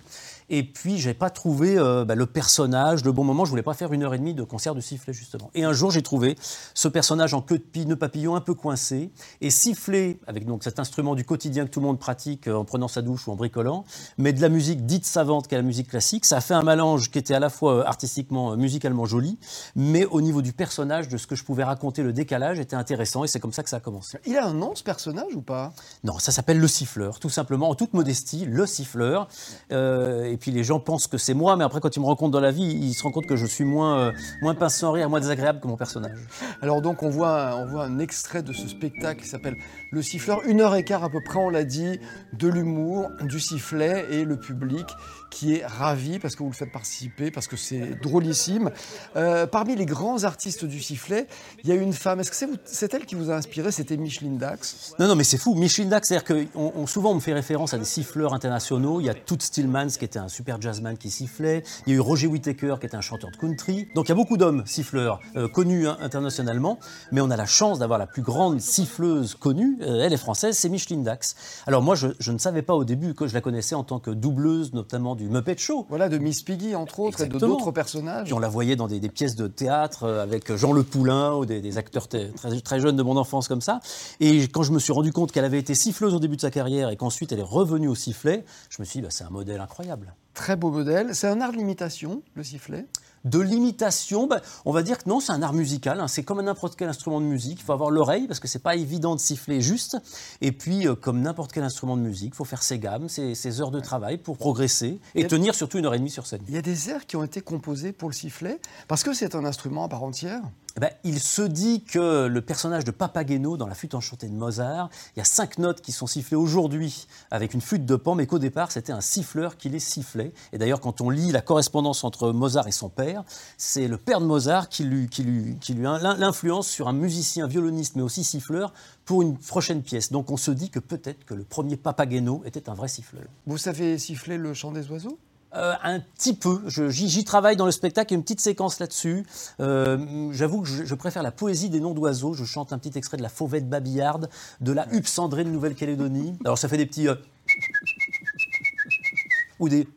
Et 0.50 0.64
puis, 0.64 0.98
j'ai 0.98 1.14
pas 1.14 1.30
trouvé 1.30 1.78
euh, 1.78 2.06
bah, 2.06 2.16
le 2.16 2.26
personnage, 2.26 3.04
le 3.04 3.12
bon 3.12 3.24
moment. 3.24 3.46
Je 3.46 3.50
voulais 3.50 3.64
pas 3.64 3.74
faire 3.74 3.94
une 3.94 4.04
heure 4.04 4.14
et 4.14 4.18
demie 4.18 4.34
de 4.34 4.44
concert 4.44 4.76
de 4.76 4.82
sifflet, 4.82 5.14
justement. 5.14 5.52
Et 5.54 5.64
un 5.64 5.74
jour, 5.74 5.92
j'ai 5.92 6.02
trouvé 6.02 6.38
ce 6.74 6.88
personnage 6.88 7.34
en 7.34 7.42
queue 7.42 7.58
de 7.58 7.64
pie, 7.64 7.86
nœud 7.86 7.96
papillon, 7.96 8.36
un 8.36 8.42
peu 8.42 8.54
coincé, 8.54 9.12
et 9.42 9.50
siffler 9.50 10.20
avec 10.28 10.46
donc 10.46 10.64
cet 10.64 10.80
instrument 10.80 11.16
du 11.16 11.26
quotidien 11.26 11.66
que 11.66 11.72
tout 11.72 11.80
le 11.80 11.86
monde 11.86 12.00
pratique 12.00 12.48
euh, 12.48 12.56
en 12.56 12.66
prenant 12.66 12.88
sa 12.88 13.02
douche 13.02 13.28
ou 13.28 13.32
en 13.32 13.36
bricolant, 13.36 13.86
mais 14.18 14.34
de 14.34 14.42
la 14.42 14.50
musique 14.50 14.86
dite 14.86 15.06
savante 15.06 15.48
qu'est 15.48 15.58
la 15.58 15.62
musique 15.62 15.90
classique. 15.90 16.26
Ça 16.26 16.38
a 16.38 16.42
fait 16.42 16.54
un 16.54 16.64
mélange 16.64 17.12
qui 17.12 17.20
était 17.20 17.34
à 17.34 17.40
la 17.40 17.50
fois 17.50 17.74
euh, 17.74 17.84
euh, 18.32 18.56
musicalement 18.56 19.06
joli, 19.06 19.38
mais 19.76 20.06
au 20.06 20.22
niveau 20.22 20.42
du 20.42 20.54
personnage, 20.54 21.08
de 21.08 21.18
ce 21.18 21.28
que 21.28 21.36
je 21.36 21.44
pouvais 21.44 21.64
raconter, 21.64 22.04
le 22.04 22.14
décalage 22.14 22.60
était 22.60 22.76
intéressant, 22.76 23.24
et 23.24 23.28
c'est 23.28 23.40
comme 23.40 23.54
ça 23.54 23.64
que 23.64 23.70
ça 23.70 23.78
a 23.78 23.80
commencé. 23.80 24.18
Il 24.26 24.38
a 24.38 24.46
un 24.46 24.54
nom 24.54 24.76
ce 24.76 24.84
personnage 24.84 25.36
ou 25.36 25.42
pas? 25.42 25.74
Non, 26.04 26.20
ça 26.20 26.32
s'appelle 26.32 26.60
le 26.60 26.68
siffleur, 26.68 27.20
tout 27.20 27.30
simplement, 27.30 27.70
en 27.70 27.76
toute 27.76 27.94
modestie, 27.94 28.46
le 28.46 28.66
siffleur. 28.66 29.28
Euh, 29.72 30.24
et 30.26 30.38
puis 30.38 30.52
les 30.52 30.64
gens 30.64 30.80
pensent 30.80 31.08
que 31.08 31.18
c'est 31.18 31.34
moi, 31.34 31.56
mais 31.56 31.64
après, 31.64 31.80
quand 31.80 31.96
ils 31.96 32.00
me 32.00 32.06
rencontrent 32.06 32.32
dans 32.32 32.40
la 32.40 32.52
vie, 32.52 32.64
ils 32.64 32.94
se 32.94 33.04
rendent 33.04 33.14
compte 33.14 33.26
que 33.28 33.36
je 33.36 33.46
suis 33.46 33.66
moins, 33.66 34.00
euh, 34.00 34.12
moins 34.42 34.56
pince 34.56 34.76
sans 34.76 34.92
rire, 34.92 35.10
moins 35.10 35.20
désagréable 35.20 35.60
que 35.60 35.68
mon 35.68 35.78
personnage. 35.78 36.20
Alors 36.62 36.82
donc 36.82 37.04
on 37.04 37.10
voit, 37.10 37.56
on 37.58 37.66
voit 37.66 37.86
un 37.86 38.00
extrait 38.00 38.44
de 38.44 38.54
ce 38.54 38.68
spectacle 38.68 39.22
qui 39.22 39.28
s'appelle 39.28 39.58
Le 39.92 40.02
siffleur, 40.02 40.42
une 40.46 40.62
heure 40.62 40.76
et 40.76 40.84
quart 40.84 41.04
à 41.04 41.10
peu 41.10 41.22
près, 41.24 41.40
on 41.40 41.50
l'a 41.50 41.64
dit, 41.64 42.00
de 42.34 42.48
l'humour, 42.48 43.10
du 43.22 43.40
sifflet 43.40 44.06
et 44.12 44.26
le 44.26 44.38
public 44.38 44.86
qui 45.30 45.56
est 45.56 45.66
ravi 45.66 46.20
parce 46.20 46.36
que 46.36 46.44
vous 46.44 46.50
le 46.50 46.56
faites 46.56 46.72
participer, 46.72 47.32
parce 47.32 47.48
que 47.48 47.56
c'est 47.56 48.00
drôlissime. 48.20 48.70
Euh, 49.16 49.48
parmi 49.48 49.76
les 49.76 49.86
grands 49.86 50.24
artistes 50.24 50.66
du 50.66 50.82
sifflet, 50.82 51.28
il 51.64 51.70
y 51.70 51.72
a 51.72 51.76
une 51.76 51.94
femme, 51.94 52.20
est-ce 52.20 52.32
que 52.32 52.58
c'est 52.66 52.94
elle 52.94 53.06
qui 53.06 53.16
vous 53.16 53.32
a 53.32 53.36
inspiré? 53.36 53.72
C'était 53.72 53.98
Micheline 53.98 54.38
Dax. 54.38 54.94
Non, 55.00 55.08
non, 55.08 55.16
mais 55.16 55.24
c'est 55.24 55.38
fou. 55.38 55.56
Micheline 55.56 55.90
Dax, 55.90 56.08
c'est-à-dire 56.10 56.26
que 56.26 56.46
on, 56.56 56.74
on- 56.76 56.88
souvent 56.88 57.12
on 57.12 57.16
me 57.16 57.20
fait 57.20 57.34
référence 57.34 57.74
à 57.74 57.78
des 57.78 57.86
siffleurs 57.86 58.34
internationaux. 58.34 59.00
Il 59.00 59.06
y 59.06 59.10
a 59.10 59.14
Toots 59.14 59.38
Stillmans 59.42 59.88
qui 59.98 60.06
était 60.06 60.20
un 60.20 60.28
super 60.28 60.62
jazzman 60.62 60.98
qui 60.98 61.10
sifflait. 61.10 61.64
Il 61.88 61.94
y 61.94 61.96
a 61.96 61.98
eu 61.98 62.00
Roger 62.00 62.28
Whittaker 62.28 62.76
qui 62.80 62.86
était 62.88 62.96
un 62.98 63.02
chanteur 63.02 63.32
de 63.32 63.38
country. 63.38 63.88
Donc 63.96 64.08
il 64.08 64.10
y 64.10 64.12
a 64.12 64.16
beaucoup 64.16 64.38
d'hommes 64.38 64.64
siffleurs 64.66 65.20
euh, 65.36 65.48
connus 65.48 65.88
hein, 65.88 65.98
internationalement. 66.02 66.80
Mais 67.12 67.22
on 67.22 67.30
a 67.30 67.38
la 67.38 67.46
chance 67.46 67.80
d'avoir 67.80 68.00
la 68.00 68.08
plus 68.08 68.22
grande 68.22 68.60
siffleuse 68.60 69.36
connue. 69.36 69.78
euh, 69.82 70.02
elle 70.04 70.14
est 70.14 70.18
française, 70.18 70.58
c'est 70.58 70.70
Micheline 70.70 71.04
Dax. 71.04 71.36
Alors 71.68 71.82
moi, 71.82 71.96
je, 71.96 72.08
je 72.20 72.32
ne 72.32 72.38
savais 72.38 72.62
pas 72.62 72.74
au 72.76 72.84
début 72.84 73.14
que 73.14 73.28
je 73.28 73.34
la 73.34 73.42
connaissais 73.42 73.76
en 73.76 73.84
tant 73.84 74.00
que 74.00 74.12
doubleuse, 74.12 74.74
notamment 74.74 75.16
du 75.16 75.30
Muppet 75.30 75.58
Show. 75.58 75.86
Voilà, 75.90 76.10
de 76.10 76.18
Miss 76.18 76.42
Piggy 76.42 76.76
entre 76.76 77.00
autres 77.00 77.22
et 77.22 77.28
de 77.28 77.38
d'autres 77.38 77.72
personnages. 77.72 78.09
Puis 78.24 78.34
on 78.34 78.40
la 78.40 78.50
voyait 78.50 78.76
dans 78.76 78.88
des, 78.88 79.00
des 79.00 79.10
pièces 79.10 79.36
de 79.36 79.48
théâtre 79.48 80.04
euh, 80.04 80.24
avec 80.24 80.54
Jean 80.56 80.74
Le 80.74 80.84
Poulain 80.84 81.34
ou 81.34 81.46
des, 81.46 81.62
des 81.62 81.78
acteurs 81.78 82.08
très, 82.08 82.32
très 82.64 82.80
jeunes 82.80 82.96
de 82.96 83.04
mon 83.04 83.18
enfance 83.18 83.48
comme 83.48 83.62
ça. 83.62 83.80
Et 84.20 84.48
quand 84.48 84.64
je 84.64 84.72
me 84.72 84.80
suis 84.80 84.94
rendu 84.94 85.12
compte 85.12 85.32
qu'elle 85.32 85.46
avait 85.46 85.60
été 85.60 85.76
siffleuse 85.76 86.14
au 86.14 86.20
début 86.20 86.36
de 86.36 86.42
sa 86.42 86.52
carrière 86.52 86.90
et 86.90 86.98
qu'ensuite 86.98 87.32
elle 87.32 87.40
est 87.40 87.44
revenue 87.44 87.88
au 87.88 87.96
sifflet, 87.96 88.44
je 88.70 88.82
me 88.82 88.86
suis 88.86 89.00
dit, 89.00 89.04
bah, 89.04 89.10
c'est 89.12 89.24
un 89.24 89.30
modèle 89.30 89.62
incroyable. 89.62 90.14
Très 90.34 90.56
beau 90.56 90.72
modèle. 90.72 91.16
C'est 91.16 91.28
un 91.28 91.42
art 91.42 91.52
de 91.52 91.58
l'imitation, 91.58 92.22
le 92.36 92.44
sifflet? 92.44 92.86
De 93.26 93.40
l'imitation, 93.40 94.28
bah, 94.28 94.42
on 94.66 94.72
va 94.72 94.84
dire 94.84 94.98
que 94.98 95.10
non, 95.10 95.20
c'est 95.20 95.32
un 95.32 95.42
art 95.42 95.54
musical. 95.54 96.00
hein. 96.00 96.08
C'est 96.08 96.24
comme 96.24 96.42
n'importe 96.42 96.76
quel 96.76 96.90
instrument 96.90 97.20
de 97.20 97.26
musique. 97.26 97.60
Il 97.60 97.64
faut 97.64 97.74
avoir 97.74 97.92
l'oreille 97.92 98.28
parce 98.28 98.40
que 98.40 98.48
c'est 98.48 98.60
pas 98.60 98.76
évident 98.76 99.16
de 99.16 99.20
siffler 99.20 99.62
juste. 99.62 99.98
Et 100.42 100.52
puis, 100.52 100.88
euh, 100.88 100.96
comme 100.96 101.22
n'importe 101.22 101.52
quel 101.52 101.64
instrument 101.64 101.98
de 101.98 102.02
musique, 102.02 102.32
il 102.34 102.36
faut 102.38 102.46
faire 102.46 102.64
ses 102.64 102.80
gammes, 102.80 103.10
ses, 103.10 103.36
ses 103.36 103.62
heures 103.62 103.72
de 103.72 103.80
travail 103.80 104.18
pour 104.18 104.38
progresser 104.38 105.00
et 105.16 105.22
Et- 105.22 105.28
tenir 105.28 105.54
surtout 105.56 105.78
une 105.80 105.86
heure 105.86 105.94
et 105.94 106.00
demie 106.00 106.10
sur 106.10 106.26
scène. 106.26 106.42
Il 106.48 106.54
y 106.56 106.58
a 106.58 106.62
des 106.62 106.90
airs 106.90 107.06
qui 107.06 107.16
ont 107.16 107.24
été 107.24 107.42
composés 107.42 107.92
pour 107.92 108.10
le 108.10 108.14
sifflet 108.16 108.60
parce 108.88 109.04
que 109.04 109.14
c'est 109.14 109.36
un 109.36 109.46
instrument 109.46 109.84
à 109.86 109.90
part 109.90 110.04
entière. 110.04 110.42
Eh 110.78 110.80
ben, 110.82 110.92
il 111.04 111.20
se 111.20 111.42
dit 111.42 111.84
que 111.84 112.28
le 112.28 112.42
personnage 112.42 112.86
de 112.86 112.92
Papageno 112.92 113.58
dans 113.58 113.68
La 113.68 113.74
flûte 113.74 113.96
enchantée 113.96 114.28
de 114.30 114.36
Mozart, 114.36 114.90
il 115.16 115.20
y 115.20 115.22
a 115.22 115.26
cinq 115.26 115.58
notes 115.58 115.82
qui 115.82 115.92
sont 115.92 116.08
sifflées 116.08 116.38
aujourd'hui 116.38 117.08
avec 117.32 117.54
une 117.54 117.60
flûte 117.60 117.86
de 117.86 117.96
pan, 117.96 118.14
mais 118.16 118.28
qu'au 118.28 118.40
départ 118.40 118.72
c'était 118.72 118.94
un 118.94 119.02
siffleur 119.02 119.58
qui 119.58 119.68
les 119.70 119.80
sifflait. 119.80 120.32
Et 120.54 120.58
d'ailleurs, 120.58 120.80
quand 120.80 121.02
on 121.02 121.10
lit 121.10 121.32
la 121.32 121.42
correspondance 121.42 122.04
entre 122.04 122.32
Mozart 122.32 122.68
et 122.68 122.72
son 122.72 122.88
père, 122.88 123.09
c'est 123.58 123.88
le 123.88 123.98
père 123.98 124.22
de 124.22 124.26
Mozart 124.26 124.70
qui 124.70 124.84
lui, 124.84 125.08
qui 125.10 125.24
lui, 125.24 125.58
qui 125.60 125.74
lui 125.74 125.86
a 125.86 125.98
l'in- 126.00 126.18
l'influence 126.18 126.68
sur 126.68 126.88
un 126.88 126.94
musicien, 126.94 127.48
violoniste, 127.48 127.96
mais 127.96 128.02
aussi 128.02 128.24
siffleur 128.24 128.74
pour 129.06 129.22
une 129.22 129.38
prochaine 129.38 129.82
pièce. 129.82 130.12
Donc 130.12 130.32
on 130.32 130.38
se 130.38 130.52
dit 130.52 130.70
que 130.70 130.80
peut-être 130.80 131.26
que 131.26 131.34
le 131.34 131.44
premier 131.44 131.78
Papageno 131.78 132.42
était 132.46 132.70
un 132.70 132.74
vrai 132.74 132.88
siffleur. 132.88 133.24
Vous 133.48 133.58
savez 133.58 133.98
siffler 133.98 134.38
le 134.38 134.54
chant 134.54 134.72
des 134.72 134.90
oiseaux? 134.92 135.18
Euh, 135.56 135.74
un 135.82 136.00
petit 136.00 136.36
peu. 136.36 136.62
J'y 136.68 137.10
j'y 137.10 137.24
travaille 137.24 137.56
dans 137.56 137.66
le 137.66 137.72
spectacle. 137.72 138.12
Il 138.12 138.14
y 138.14 138.18
a 138.18 138.20
une 138.20 138.24
petite 138.24 138.40
séquence 138.40 138.78
là-dessus. 138.80 139.26
Euh, 139.60 140.30
J'avoue 140.32 140.62
que 140.62 140.68
je, 140.68 140.86
je 140.86 140.94
préfère 140.94 141.24
la 141.24 141.32
poésie 141.32 141.72
des 141.72 141.80
noms 141.80 141.96
d'oiseaux. 141.96 142.36
Je 142.36 142.46
chante 142.46 142.72
un 142.72 142.78
petit 142.78 142.96
extrait 143.00 143.18
de 143.18 143.24
la 143.24 143.30
fauvette 143.30 143.68
babillarde, 143.68 144.30
de 144.62 144.72
la 144.72 144.88
huppe 144.94 145.08
cendrée 145.08 145.44
de 145.44 145.50
Nouvelle-Calédonie. 145.50 146.38
Alors 146.46 146.60
ça 146.60 146.70
fait 146.70 146.78
des 146.78 146.86
petits... 146.86 147.08
euh, 147.08 147.16
ou 149.60 149.70
des... 149.70 149.88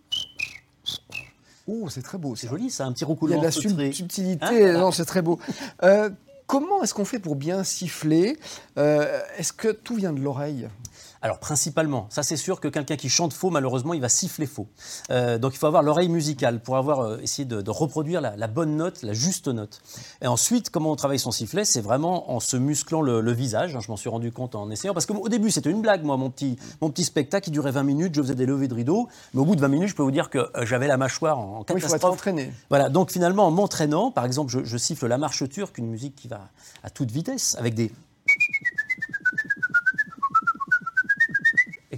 Oh, 1.69 1.89
c'est 1.89 2.03
très 2.03 2.19
beau. 2.19 2.35
C'est 2.37 2.49
joli 2.49 2.71
ça, 2.71 2.87
un 2.87 2.93
petit 2.93 3.01
Il 3.01 3.03
y 3.03 3.05
a 3.05 3.09
roucoulement 3.09 3.39
de 3.39 3.45
la 3.45 3.51
sub- 3.53 3.93
subtilité. 3.93 4.45
Hein, 4.45 4.51
voilà. 4.53 4.79
non, 4.81 4.91
c'est 4.93 5.05
très 5.05 5.23
beau. 5.23 5.39
Euh, 5.83 6.11
comment 6.47 6.83
est-ce 6.83 6.93
qu'on 6.95 7.05
fait 7.05 7.19
pour 7.21 7.37
bien 7.37 7.63
siffler? 7.65 8.37
Euh, 8.79 9.21
Est-ce 9.39 9.53
que 9.53 9.69
tout 9.69 9.95
vient 9.95 10.13
de 10.13 10.21
l'oreille? 10.21 10.69
Alors 11.25 11.39
principalement, 11.39 12.07
ça 12.11 12.23
c'est 12.25 12.37
sûr 12.37 12.59
que 12.61 12.67
quelqu'un 12.67 12.97
qui 12.97 13.09
chante 13.09 13.33
faux, 13.33 13.49
malheureusement, 13.51 13.95
il 13.95 14.01
va 14.01 14.09
siffler 14.09 14.47
faux. 14.47 14.67
Euh, 15.11 15.39
donc 15.39 15.55
il 15.55 15.59
faut 15.59 15.67
avoir 15.69 15.83
l'oreille 15.85 16.09
musicale 16.09 16.61
pour 16.61 16.77
avoir 16.77 17.01
euh, 17.01 17.19
essayé 17.23 17.45
de, 17.47 17.63
de 17.63 17.71
reproduire 17.71 18.21
la, 18.21 18.35
la 18.37 18.47
bonne 18.49 18.77
note, 18.77 19.03
la 19.03 19.13
juste 19.13 19.47
note. 19.47 19.81
Et 20.21 20.27
ensuite, 20.27 20.71
comment 20.71 20.91
on 20.91 20.97
travaille 20.97 21.21
son 21.21 21.31
sifflet 21.31 21.65
C'est 21.65 21.81
vraiment 21.81 22.33
en 22.33 22.41
se 22.41 22.57
musclant 22.57 23.03
le, 23.03 23.21
le 23.21 23.33
visage. 23.33 23.77
hein, 23.77 23.81
je 23.81 23.89
m'en 23.89 23.97
suis 23.97 24.09
rendu 24.09 24.33
compte 24.33 24.57
en 24.57 24.69
essayant. 24.71 24.95
Parce 24.95 25.07
qu'au 25.07 25.29
début, 25.29 25.51
c'était 25.53 25.71
une 25.71 25.81
blague, 25.81 26.03
moi, 26.03 26.17
mon 26.17 26.29
petit, 26.29 26.59
mon 26.81 26.91
petit 26.91 27.05
spectacle 27.05 27.45
qui 27.45 27.51
durait 27.53 27.71
20 27.71 27.85
minutes. 27.85 28.15
Je 28.17 28.23
faisais 28.23 28.35
des 28.35 28.47
levées 28.47 28.67
de 28.69 28.75
rideau. 28.75 29.09
Mais 29.33 29.41
au 29.41 29.45
bout 29.45 29.55
de 29.55 29.61
20 29.61 29.69
minutes, 29.69 29.89
je 29.91 29.95
peux 29.95 30.03
vous 30.03 30.11
dire 30.11 30.29
que 30.29 30.39
euh, 30.39 30.67
j'avais 30.67 30.89
la 30.89 30.97
mâchoire 30.97 31.39
en, 31.39 31.43
en 31.43 31.59
Oui, 31.61 31.65
Il 31.67 31.67
faut 31.67 31.77
être 31.77 31.83
catastrophe. 31.83 32.15
entraîné. 32.15 32.53
Voilà, 32.69 32.89
donc 32.89 33.13
finalement, 33.13 33.47
en 33.47 33.51
m'entraînant, 33.53 34.11
par 34.11 34.25
exemple, 34.25 34.51
je, 34.51 34.65
je 34.65 34.77
siffle 34.77 35.07
la 35.07 35.19
marche 35.19 35.49
turque, 35.49 35.79
une 35.79 35.87
musique 35.89 36.17
qui 36.17 36.27
va 36.27 36.49
à 36.83 36.91
toute 36.91 37.13
vitesse, 37.13 37.55
avec 37.61 37.75
des. 37.75 37.93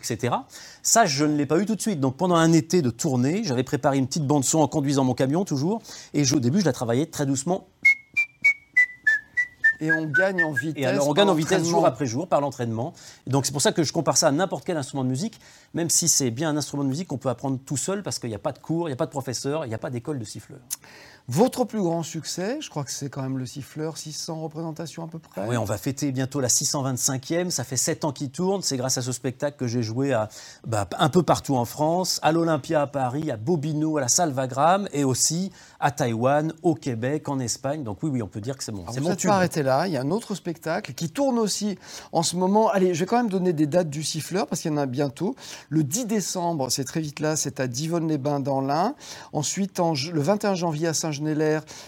Etc. 0.08 0.34
Ça, 0.82 1.06
je 1.06 1.24
ne 1.24 1.36
l'ai 1.36 1.46
pas 1.46 1.58
eu 1.58 1.66
tout 1.66 1.74
de 1.74 1.80
suite. 1.80 2.00
Donc 2.00 2.16
pendant 2.16 2.36
un 2.36 2.52
été 2.52 2.82
de 2.82 2.90
tournée, 2.90 3.42
j'avais 3.44 3.62
préparé 3.64 3.98
une 3.98 4.06
petite 4.06 4.26
bande 4.26 4.44
son 4.44 4.60
en 4.60 4.68
conduisant 4.68 5.04
mon 5.04 5.14
camion 5.14 5.44
toujours. 5.44 5.82
Et 6.12 6.24
je- 6.24 6.36
au 6.36 6.40
début, 6.40 6.60
je 6.60 6.64
la 6.66 6.72
travaillais 6.72 7.06
très 7.06 7.26
doucement. 7.26 7.66
Et 9.80 9.90
on 9.92 10.06
gagne 10.06 10.42
en 10.44 10.52
vitesse. 10.52 10.82
Et 10.82 10.86
alors 10.86 11.08
on 11.08 11.12
gagne 11.12 11.28
en 11.28 11.34
vitesse 11.34 11.64
jour 11.68 11.84
après 11.86 12.06
jour 12.06 12.28
par 12.28 12.40
l'entraînement. 12.40 12.94
Et 13.26 13.30
donc 13.30 13.44
c'est 13.44 13.52
pour 13.52 13.60
ça 13.60 13.72
que 13.72 13.82
je 13.82 13.92
compare 13.92 14.16
ça 14.16 14.28
à 14.28 14.32
n'importe 14.32 14.64
quel 14.64 14.76
instrument 14.76 15.02
de 15.04 15.08
musique, 15.08 15.40
même 15.74 15.90
si 15.90 16.06
c'est 16.08 16.30
bien 16.30 16.48
un 16.48 16.56
instrument 16.56 16.84
de 16.84 16.88
musique 16.88 17.08
qu'on 17.08 17.18
peut 17.18 17.28
apprendre 17.28 17.58
tout 17.66 17.76
seul 17.76 18.02
parce 18.02 18.18
qu'il 18.20 18.28
n'y 18.28 18.36
a 18.36 18.38
pas 18.38 18.52
de 18.52 18.60
cours, 18.60 18.88
il 18.88 18.90
n'y 18.90 18.94
a 18.94 18.96
pas 18.96 19.06
de 19.06 19.10
professeur, 19.10 19.66
il 19.66 19.68
n'y 19.68 19.74
a 19.74 19.78
pas 19.78 19.90
d'école 19.90 20.18
de 20.20 20.24
siffleur. 20.24 20.60
Votre 21.26 21.64
plus 21.64 21.80
grand 21.80 22.02
succès, 22.02 22.58
je 22.60 22.68
crois 22.68 22.84
que 22.84 22.90
c'est 22.90 23.08
quand 23.08 23.22
même 23.22 23.38
le 23.38 23.46
siffleur, 23.46 23.96
600 23.96 24.42
représentations 24.42 25.04
à 25.04 25.08
peu 25.08 25.18
près. 25.18 25.46
Oui, 25.48 25.56
on 25.56 25.64
va 25.64 25.78
fêter 25.78 26.12
bientôt 26.12 26.38
la 26.38 26.48
625e. 26.48 27.48
Ça 27.48 27.64
fait 27.64 27.78
7 27.78 28.04
ans 28.04 28.12
qu'il 28.12 28.28
tourne. 28.28 28.60
C'est 28.60 28.76
grâce 28.76 28.98
à 28.98 29.02
ce 29.02 29.10
spectacle 29.10 29.56
que 29.56 29.66
j'ai 29.66 29.82
joué 29.82 30.12
à, 30.12 30.28
bah, 30.66 30.86
un 30.98 31.08
peu 31.08 31.22
partout 31.22 31.56
en 31.56 31.64
France, 31.64 32.20
à 32.22 32.30
l'Olympia 32.30 32.82
à 32.82 32.86
Paris, 32.86 33.30
à 33.30 33.38
Bobino, 33.38 33.96
à 33.96 34.02
la 34.02 34.08
Salle 34.08 34.32
Wagram 34.32 34.86
et 34.92 35.04
aussi 35.04 35.50
à 35.80 35.90
Taïwan, 35.90 36.52
au 36.62 36.74
Québec, 36.74 37.26
en 37.30 37.38
Espagne. 37.38 37.84
Donc 37.84 38.02
oui, 38.02 38.10
oui, 38.12 38.22
on 38.22 38.28
peut 38.28 38.42
dire 38.42 38.58
que 38.58 38.64
c'est 38.64 38.72
c'est 38.92 39.00
vous 39.00 39.08
n'êtes 39.08 39.24
pas 39.24 39.36
arrêté 39.36 39.62
là, 39.62 39.86
il 39.86 39.92
y 39.92 39.96
a 39.96 40.02
un 40.02 40.10
autre 40.10 40.34
spectacle 40.34 40.92
qui 40.92 41.08
tourne 41.08 41.38
aussi 41.38 41.78
en 42.12 42.22
ce 42.22 42.36
moment. 42.36 42.68
Allez, 42.68 42.92
je 42.92 43.00
vais 43.00 43.06
quand 43.06 43.16
même 43.16 43.30
donner 43.30 43.52
des 43.54 43.66
dates 43.66 43.88
du 43.88 44.02
siffleur 44.02 44.46
parce 44.46 44.60
qu'il 44.60 44.70
y 44.70 44.74
en 44.74 44.78
a 44.78 44.86
bientôt. 44.86 45.36
Le 45.70 45.84
10 45.84 46.06
décembre, 46.06 46.70
c'est 46.70 46.84
très 46.84 47.00
vite 47.00 47.20
là, 47.20 47.36
c'est 47.36 47.60
à 47.60 47.66
Divonne-les-Bains 47.66 48.40
dans 48.40 48.60
l'Ain. 48.60 48.94
Ensuite, 49.32 49.80
en 49.80 49.94
le 49.94 50.20
21 50.20 50.54
janvier 50.54 50.88
à 50.88 50.94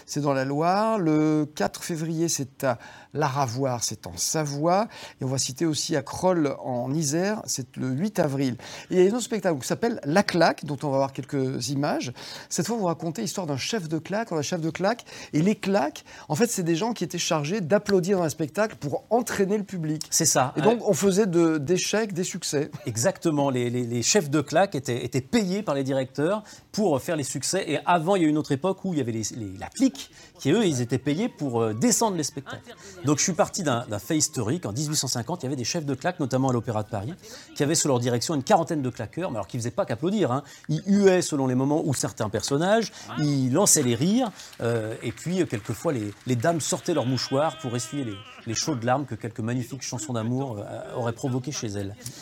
C'est 0.05 0.21
dans 0.21 0.33
la 0.33 0.45
Loire. 0.45 0.99
Le 0.99 1.45
4 1.55 1.83
février, 1.83 2.29
c'est 2.29 2.63
à 2.63 2.77
Laravoir, 3.17 3.83
c'est 3.83 4.07
en 4.07 4.15
Savoie. 4.15 4.87
Et 5.19 5.25
on 5.25 5.27
va 5.27 5.37
citer 5.37 5.65
aussi 5.65 5.95
à 5.95 6.01
Kroll 6.01 6.55
en 6.63 6.93
Isère, 6.93 7.41
c'est 7.45 7.75
le 7.77 7.89
8 7.89 8.19
avril. 8.19 8.57
Et 8.89 8.95
il 8.95 9.03
y 9.03 9.07
a 9.07 9.11
un 9.11 9.15
autre 9.15 9.23
spectacle 9.23 9.59
qui 9.59 9.67
s'appelle 9.67 9.99
La 10.03 10.23
Claque, 10.23 10.65
dont 10.65 10.77
on 10.83 10.89
va 10.89 10.97
voir 10.97 11.13
quelques 11.13 11.69
images. 11.69 12.13
Cette 12.49 12.67
fois, 12.67 12.77
vous 12.77 12.85
racontez 12.85 13.21
l'histoire 13.21 13.47
d'un 13.47 13.57
chef 13.57 13.87
de 13.87 13.97
claque, 13.97 14.31
un 14.31 14.41
chef 14.41 14.61
de 14.61 14.69
claque. 14.69 15.05
Et 15.33 15.41
les 15.41 15.55
claques, 15.55 16.05
en 16.29 16.35
fait, 16.35 16.47
c'est 16.47 16.63
des 16.63 16.75
gens 16.75 16.93
qui 16.93 17.03
étaient 17.03 17.17
chargés 17.17 17.61
d'applaudir 17.61 18.19
dans 18.19 18.23
un 18.23 18.29
spectacle 18.29 18.75
pour 18.75 19.03
entraîner 19.09 19.57
le 19.57 19.63
public. 19.63 20.03
C'est 20.09 20.25
ça. 20.25 20.53
Et 20.55 20.61
donc, 20.61 20.87
on 20.87 20.93
faisait 20.93 21.25
d'échecs 21.27 22.13
des 22.13 22.23
succès. 22.23 22.71
Exactement. 22.85 23.49
Les, 23.49 23.69
les, 23.69 24.01
chefs 24.03 24.29
de 24.29 24.41
claque 24.41 24.75
étaient, 24.75 25.03
étaient, 25.03 25.21
payés 25.21 25.63
par 25.63 25.75
les 25.75 25.83
directeurs 25.83 26.43
pour 26.71 27.01
faire 27.01 27.15
les 27.15 27.23
succès. 27.23 27.65
Et 27.67 27.79
avant, 27.85 28.15
il 28.15 28.21
y 28.21 28.25
a 28.25 28.27
eu 28.27 28.29
une 28.29 28.37
autre 28.37 28.51
époque 28.51 28.85
où 28.85 28.93
il 28.93 28.99
y 28.99 29.01
avait 29.01 29.11
les, 29.11 29.23
la 29.59 29.67
clique, 29.67 30.11
qui 30.39 30.51
eux, 30.51 30.65
ils 30.65 30.81
étaient 30.81 30.97
payés 30.97 31.29
pour 31.29 31.61
euh, 31.61 31.73
descendre 31.73 32.17
les 32.17 32.23
spectacles. 32.23 32.75
Donc 33.05 33.17
je 33.17 33.23
suis 33.23 33.33
parti 33.33 33.63
d'un 33.63 33.85
fait 33.99 34.17
historique. 34.17 34.65
En 34.65 34.71
1850, 34.71 35.41
il 35.41 35.45
y 35.45 35.47
avait 35.47 35.55
des 35.55 35.63
chefs 35.63 35.85
de 35.85 35.93
claque, 35.93 36.19
notamment 36.19 36.49
à 36.49 36.53
l'Opéra 36.53 36.83
de 36.83 36.89
Paris, 36.89 37.13
qui 37.55 37.63
avaient 37.63 37.75
sous 37.75 37.87
leur 37.87 37.99
direction 37.99 38.35
une 38.35 38.43
quarantaine 38.43 38.81
de 38.81 38.89
claqueurs, 38.89 39.31
mais 39.31 39.37
alors 39.37 39.47
qui 39.47 39.57
ne 39.57 39.61
faisaient 39.61 39.71
pas 39.71 39.85
qu'applaudir. 39.85 40.31
Hein. 40.31 40.43
Ils 40.69 40.83
huaient 40.85 41.21
selon 41.21 41.47
les 41.47 41.55
moments 41.55 41.81
où 41.83 41.93
certains 41.93 42.29
personnages, 42.29 42.91
ils 43.19 43.51
lançaient 43.51 43.83
les 43.83 43.95
rires, 43.95 44.31
euh, 44.61 44.95
et 45.01 45.11
puis 45.11 45.41
euh, 45.41 45.45
quelquefois 45.45 45.93
les, 45.93 46.35
dames 46.35 46.61
sortaient 46.61 46.93
leurs 46.93 47.05
mouchoirs 47.05 47.57
pour 47.59 47.75
essuyer 47.75 48.05
les, 48.05 48.15
les 48.47 48.55
chaudes 48.55 48.83
larmes 48.83 49.05
que 49.05 49.15
quelques 49.15 49.39
magnifiques 49.39 49.81
chansons 49.81 50.13
d'amour 50.13 50.57
euh, 50.59 50.95
auraient 50.95 51.13
provoquées 51.13 51.51
chez. 51.51 51.67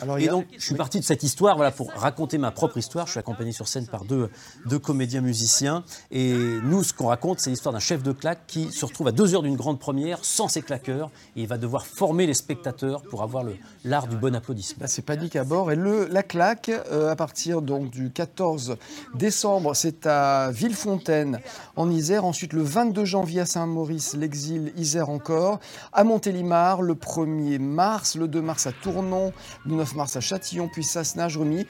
Alors, 0.02 0.18
et 0.18 0.26
donc 0.26 0.46
je 0.56 0.64
suis 0.64 0.74
parti 0.74 0.98
de 0.98 1.04
cette 1.04 1.22
histoire 1.22 1.56
voilà, 1.56 1.70
pour 1.70 1.90
raconter 1.92 2.36
ma 2.36 2.50
propre 2.50 2.76
histoire. 2.76 3.06
Je 3.06 3.12
suis 3.12 3.20
accompagné 3.20 3.52
sur 3.52 3.68
scène 3.68 3.86
par 3.86 4.04
deux, 4.04 4.28
deux 4.66 4.78
comédiens 4.78 5.20
musiciens, 5.20 5.84
et 6.10 6.34
nous, 6.64 6.82
ce 6.82 6.92
qu'on 6.92 7.06
raconte, 7.06 7.40
c'est 7.40 7.50
l'histoire 7.50 7.72
d'un 7.72 7.78
chef 7.78 8.02
de 8.02 8.12
claque 8.12 8.46
qui 8.46 8.72
se 8.72 8.84
retrouve 8.84 9.08
à 9.08 9.12
deux 9.12 9.34
heures 9.34 9.42
d'une 9.42 9.56
grande 9.56 9.78
première 9.78 10.24
sans 10.24 10.48
ses 10.48 10.62
claqueurs 10.62 11.10
et 11.36 11.42
il 11.42 11.46
va 11.46 11.58
devoir 11.58 11.86
former 11.86 12.26
les 12.26 12.34
spectateurs 12.34 13.02
pour 13.02 13.22
avoir 13.22 13.44
l'art 13.84 14.06
du 14.08 14.16
bon 14.16 14.34
applaudissement. 14.34 14.86
c'est 14.86 15.04
panique 15.04 15.36
à 15.36 15.44
bord. 15.44 15.72
Et 15.72 15.76
le, 15.76 16.06
la 16.06 16.22
claque, 16.22 16.68
euh, 16.68 17.10
à 17.10 17.16
partir 17.16 17.62
donc, 17.62 17.90
du 17.90 18.10
14 18.10 18.76
décembre, 19.14 19.74
c'est 19.74 20.06
à 20.06 20.50
Villefontaine, 20.50 21.40
en 21.76 21.90
Isère. 21.90 22.24
Ensuite, 22.24 22.52
le 22.52 22.62
22 22.62 23.04
janvier 23.04 23.40
à 23.40 23.46
Saint-Maurice, 23.46 24.14
l'exil 24.14 24.72
Isère 24.76 25.10
encore. 25.10 25.60
À 25.92 26.04
Montélimar, 26.16 26.80
le 26.80 26.94
1er 26.94 27.58
mars. 27.58 28.16
Le 28.16 28.26
2 28.26 28.40
mars 28.40 28.66
à 28.66 28.72
Tournon. 28.72 29.34
Le 29.66 29.74
9 29.74 29.96
mars 29.96 30.16
à 30.16 30.20
Châtillon, 30.22 30.66
puis 30.66 30.82
Sassenage-Remy. 30.82 31.66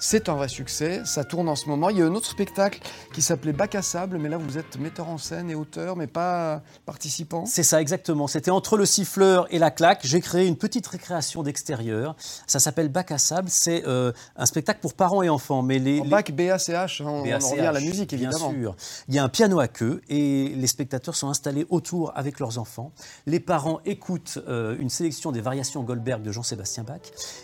C'est 0.00 0.28
un 0.28 0.34
vrai 0.34 0.48
succès, 0.48 1.02
ça 1.04 1.24
tourne 1.24 1.48
en 1.48 1.56
ce 1.56 1.68
moment. 1.68 1.90
Il 1.90 1.98
y 1.98 2.02
a 2.02 2.06
un 2.06 2.14
autre 2.14 2.28
spectacle 2.30 2.80
qui 3.12 3.20
s'appelait 3.20 3.52
Bac 3.52 3.74
à 3.74 3.82
sable, 3.82 4.18
mais 4.18 4.28
là 4.28 4.38
vous 4.38 4.56
êtes 4.56 4.78
metteur 4.78 5.08
en 5.08 5.18
scène 5.18 5.50
et 5.50 5.56
auteur, 5.56 5.96
mais 5.96 6.06
pas 6.06 6.62
participant. 6.86 7.46
C'est 7.46 7.64
ça 7.64 7.80
exactement, 7.80 8.28
c'était 8.28 8.52
entre 8.52 8.76
le 8.76 8.86
siffleur 8.86 9.52
et 9.52 9.58
la 9.58 9.72
claque. 9.72 10.00
J'ai 10.04 10.20
créé 10.20 10.46
une 10.46 10.56
petite 10.56 10.86
récréation 10.86 11.42
d'extérieur. 11.42 12.14
Ça 12.46 12.60
s'appelle 12.60 12.90
Bac 12.90 13.10
à 13.10 13.18
sable, 13.18 13.48
c'est 13.50 13.84
euh, 13.88 14.12
un 14.36 14.46
spectacle 14.46 14.78
pour 14.80 14.94
parents 14.94 15.22
et 15.24 15.28
enfants. 15.28 15.62
Mais 15.62 15.80
les, 15.80 16.00
Bac 16.02 16.30
B-A-C-H, 16.30 17.02
hein, 17.02 17.06
on, 17.08 17.22
revient 17.22 17.60
à 17.60 17.72
la 17.72 17.80
musique 17.80 18.12
évidemment. 18.12 18.50
Bien 18.50 18.60
sûr. 18.60 18.76
Il 19.08 19.16
y 19.16 19.18
a 19.18 19.24
un 19.24 19.28
piano 19.28 19.58
à 19.58 19.66
queue 19.66 20.00
et 20.08 20.50
les 20.50 20.66
spectateurs 20.68 21.16
sont 21.16 21.28
installés 21.28 21.66
autour 21.70 22.12
avec 22.14 22.38
leurs 22.38 22.58
enfants. 22.58 22.92
Les 23.26 23.40
parents 23.40 23.80
écoutent 23.84 24.38
euh, 24.46 24.76
une 24.78 24.90
sélection 24.90 25.32
des 25.32 25.40
variations 25.40 25.82
Goldberg 25.82 26.22
de 26.22 26.30
Jean-Sébastien 26.30 26.84
Bach 26.84 27.00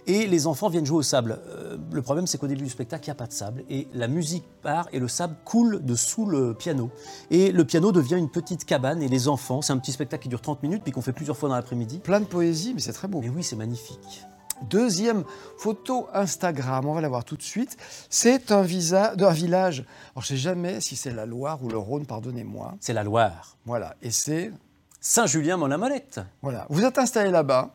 et 0.07 0.29
les 0.29 0.47
enfants 0.47 0.69
viennent 0.69 0.87
jouer 0.87 0.99
au 0.99 1.03
sable. 1.03 1.41
Euh, 1.49 1.77
le 1.91 2.03
problème 2.03 2.29
c'est 2.29 2.39
au 2.45 2.49
début 2.49 2.65
du 2.65 2.71
spectacle, 2.71 3.05
il 3.05 3.09
n'y 3.09 3.13
a 3.13 3.17
pas 3.17 3.27
de 3.27 3.33
sable. 3.33 3.65
Et 3.69 3.89
la 3.93 4.09
musique 4.09 4.45
part 4.63 4.89
et 4.93 4.99
le 4.99 5.09
sable 5.09 5.37
coule 5.45 5.85
dessous 5.85 6.27
le 6.27 6.55
piano. 6.55 6.91
Et 7.31 7.53
le 7.53 7.65
piano 7.65 7.93
devient 7.93 8.17
une 8.17 8.31
petite 8.31 8.65
cabane 8.65 9.03
et 9.03 9.09
les 9.09 9.29
enfants, 9.29 9.63
c'est 9.63 9.73
un 9.73 9.79
petit 9.79 9.93
spectacle 9.93 10.23
qui 10.23 10.29
dure 10.29 10.41
30 10.41 10.63
minutes, 10.63 10.83
puis 10.83 10.93
qu'on 10.93 11.03
fait 11.03 11.13
plusieurs 11.13 11.37
fois 11.37 11.49
dans 11.49 11.57
l'après-midi. 11.57 11.99
Plein 11.99 12.21
de 12.21 12.27
poésie, 12.27 12.73
mais 12.75 12.81
c'est 12.81 12.93
très 12.93 13.09
beau. 13.09 13.21
Mais 13.21 13.29
oui, 13.29 13.43
c'est 13.43 13.57
magnifique. 13.57 14.25
Deuxième 14.63 15.25
photo 15.59 16.09
Instagram, 16.15 16.87
on 16.87 16.95
va 16.95 17.01
la 17.01 17.09
voir 17.09 17.25
tout 17.25 17.37
de 17.37 17.43
suite. 17.43 17.77
C'est 18.09 18.53
un, 18.53 18.63
visa, 18.63 19.15
un 19.19 19.33
village. 19.33 19.85
Alors 20.15 20.25
je 20.25 20.33
ne 20.33 20.39
sais 20.39 20.43
jamais 20.43 20.81
si 20.81 20.97
c'est 20.97 21.13
la 21.13 21.27
Loire 21.27 21.63
ou 21.63 21.69
le 21.69 21.79
Rhône, 21.79 22.07
pardonnez-moi. 22.07 22.75
C'est 22.81 22.93
la 22.93 23.03
Loire. 23.03 23.57
Voilà, 23.67 23.97
et 24.01 24.11
c'est 24.11 24.53
Saint-Julien-Mont-la-Molette. 25.01 26.21
Voilà, 26.41 26.67
vous 26.71 26.83
êtes 26.85 26.99
installé 26.99 27.31
là-bas. 27.31 27.75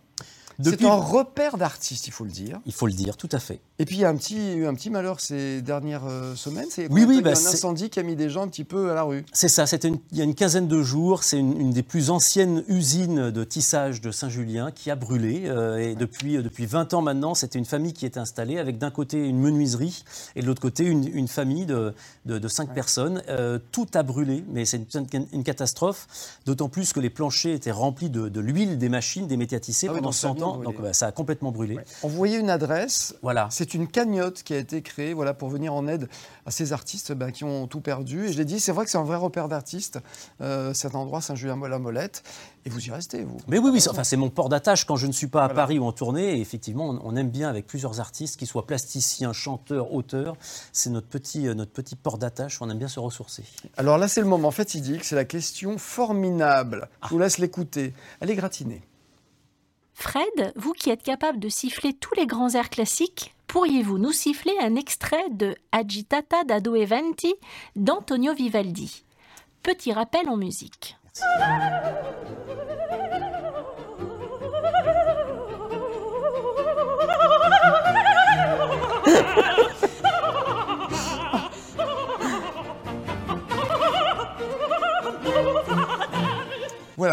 C'est 0.61 0.83
un 0.83 0.95
repère 0.95 1.57
d'artistes, 1.57 2.07
il 2.07 2.11
faut 2.11 2.25
le 2.25 2.31
dire. 2.31 2.59
Il 2.65 2.73
faut 2.73 2.87
le 2.87 2.93
dire, 2.93 3.15
tout 3.15 3.29
à 3.31 3.39
fait. 3.39 3.61
Et 3.81 3.85
puis 3.85 3.95
il 3.95 3.99
y 4.01 4.05
a 4.05 4.09
un 4.09 4.15
petit, 4.15 4.55
eu 4.55 4.67
un 4.67 4.73
petit 4.73 4.89
malheur 4.89 5.21
ces 5.21 5.61
dernières 5.61 6.05
euh, 6.05 6.35
semaines. 6.35 6.67
C'est 6.69 6.91
oui, 6.91 7.05
oui, 7.07 7.21
bah, 7.21 7.29
un 7.29 7.33
incendie 7.33 7.89
qui 7.89 7.99
a 7.99 8.03
mis 8.03 8.17
des 8.17 8.29
gens 8.29 8.41
un 8.41 8.49
petit 8.49 8.65
peu 8.65 8.91
à 8.91 8.93
la 8.93 9.03
rue. 9.03 9.25
C'est 9.31 9.47
ça. 9.47 9.65
C'était 9.65 9.89
il 10.11 10.17
y 10.17 10.21
a 10.21 10.25
une 10.25 10.35
quinzaine 10.35 10.67
de 10.67 10.83
jours. 10.83 11.23
C'est 11.23 11.37
une, 11.39 11.71
des 11.71 11.83
plus 11.83 12.09
anciennes 12.09 12.65
usines 12.67 13.31
de 13.31 13.43
tissage 13.45 14.01
de 14.01 14.11
Saint-Julien 14.11 14.71
qui 14.71 14.91
a 14.91 14.97
brûlé. 14.97 15.43
Euh, 15.45 15.77
et 15.77 15.95
depuis 15.95 16.35
euh, 16.35 16.41
depuis 16.41 16.65
20 16.65 16.93
ans 16.93 17.01
maintenant, 17.01 17.35
c'était 17.35 17.57
une 17.57 17.65
famille 17.65 17.93
qui 17.93 18.05
était 18.05 18.19
installée 18.19 18.57
avec 18.57 18.77
d'un 18.77 18.91
côté 18.91 19.25
une 19.25 19.39
menuiserie 19.39 20.03
et 20.35 20.41
de 20.41 20.45
l'autre 20.45 20.61
côté 20.61 20.83
une, 20.83 21.27
famille 21.29 21.65
de, 21.65 21.93
de, 22.25 22.47
cinq 22.47 22.73
personnes. 22.73 23.21
tout 23.71 23.87
a 23.93 24.03
brûlé, 24.03 24.43
mais 24.51 24.65
c'est 24.65 24.81
une, 25.31 25.43
catastrophe. 25.43 26.07
D'autant 26.45 26.67
plus 26.67 26.91
que 26.91 26.99
les 26.99 27.09
planchers 27.09 27.53
étaient 27.53 27.71
remplis 27.71 28.09
de, 28.09 28.39
l'huile 28.39 28.77
des 28.77 28.89
machines, 28.89 29.27
des 29.27 29.37
métiers 29.37 29.57
à 29.57 29.59
tisser 29.59 29.87
ah 29.89 29.93
pendant 29.93 30.08
100 30.11 30.41
ans. 30.41 30.57
Donc 30.57 30.81
bah, 30.81 30.93
ça 30.93 31.07
a 31.07 31.11
complètement 31.11 31.51
brûlé. 31.51 31.77
On 32.03 32.07
voyait 32.07 32.39
une 32.39 32.49
adresse. 32.49 33.15
Voilà. 33.21 33.47
C'est 33.51 33.73
une 33.73 33.87
cagnotte 33.87 34.43
qui 34.43 34.53
a 34.53 34.57
été 34.57 34.81
créée 34.81 35.13
voilà, 35.13 35.33
pour 35.33 35.49
venir 35.49 35.73
en 35.73 35.87
aide 35.87 36.07
à 36.45 36.51
ces 36.51 36.73
artistes 36.73 37.13
bah, 37.13 37.31
qui 37.31 37.43
ont 37.43 37.67
tout 37.67 37.81
perdu. 37.81 38.27
Et 38.27 38.33
je 38.33 38.37
l'ai 38.37 38.45
dit, 38.45 38.59
c'est 38.59 38.71
vrai 38.71 38.85
que 38.85 38.91
c'est 38.91 38.97
un 38.97 39.03
vrai 39.03 39.17
repère 39.17 39.47
d'artistes, 39.47 39.99
euh, 40.41 40.73
cet 40.73 40.95
endroit, 40.95 41.21
Saint-Julien-la-Molette. 41.21 42.23
Et 42.65 42.69
vous 42.69 42.85
y 42.85 42.91
restez, 42.91 43.23
vous. 43.23 43.37
Mais 43.47 43.57
oui, 43.57 43.69
oui, 43.71 43.83
enfin, 43.89 44.03
c'est 44.03 44.17
mon 44.17 44.29
port 44.29 44.49
d'attache 44.49 44.85
quand 44.85 44.97
je 44.97 45.07
ne 45.07 45.11
suis 45.11 45.27
pas 45.27 45.45
à 45.45 45.49
Paris 45.49 45.79
ou 45.79 45.85
en 45.85 45.91
tournée. 45.91 46.37
Et 46.37 46.41
effectivement, 46.41 46.99
on, 47.03 47.15
aime 47.15 47.29
bien 47.29 47.49
avec 47.49 47.67
plusieurs 47.67 47.99
artistes, 47.99 48.37
qu'ils 48.37 48.47
soient 48.47 48.67
plasticiens, 48.67 49.31
chanteurs, 49.31 49.93
auteurs. 49.93 50.35
C'est 50.73 50.89
notre 50.89 51.07
petit, 51.07 51.47
euh, 51.47 51.53
notre 51.53 51.71
petit 51.71 51.95
port 51.95 52.17
d'attache. 52.17 52.61
On 52.61 52.69
aime 52.69 52.77
bien 52.77 52.87
se 52.87 52.99
ressourcer. 52.99 53.43
Alors 53.77 53.97
là, 53.97 54.07
c'est 54.07 54.21
le 54.21 54.27
moment 54.27 54.51
fatidique. 54.51 55.03
C'est 55.05 55.15
la 55.15 55.25
question 55.25 55.77
formidable. 55.77 56.89
Je 57.03 57.09
vous 57.09 57.19
laisse 57.19 57.37
l'écouter. 57.37 57.93
Elle 58.19 58.29
est 58.29 58.35
gratinée. 58.35 58.81
Fred, 59.99 60.53
vous 60.55 60.71
qui 60.71 60.89
êtes 60.89 61.03
capable 61.03 61.39
de 61.39 61.49
siffler 61.49 61.91
tous 61.91 62.15
les 62.15 62.25
grands 62.25 62.55
airs 62.55 62.69
classiques, 62.69 63.35
pourriez-vous 63.47 63.97
nous 63.97 64.13
siffler 64.13 64.53
un 64.61 64.77
extrait 64.77 65.29
de 65.29 65.57
Agitata 65.73 66.45
d'Ado 66.45 66.73
Eventi 66.73 67.35
d'Antonio 67.75 68.33
Vivaldi? 68.33 69.03
Petit 69.61 69.91
rappel 69.91 70.29
en 70.29 70.37
musique. 70.37 70.95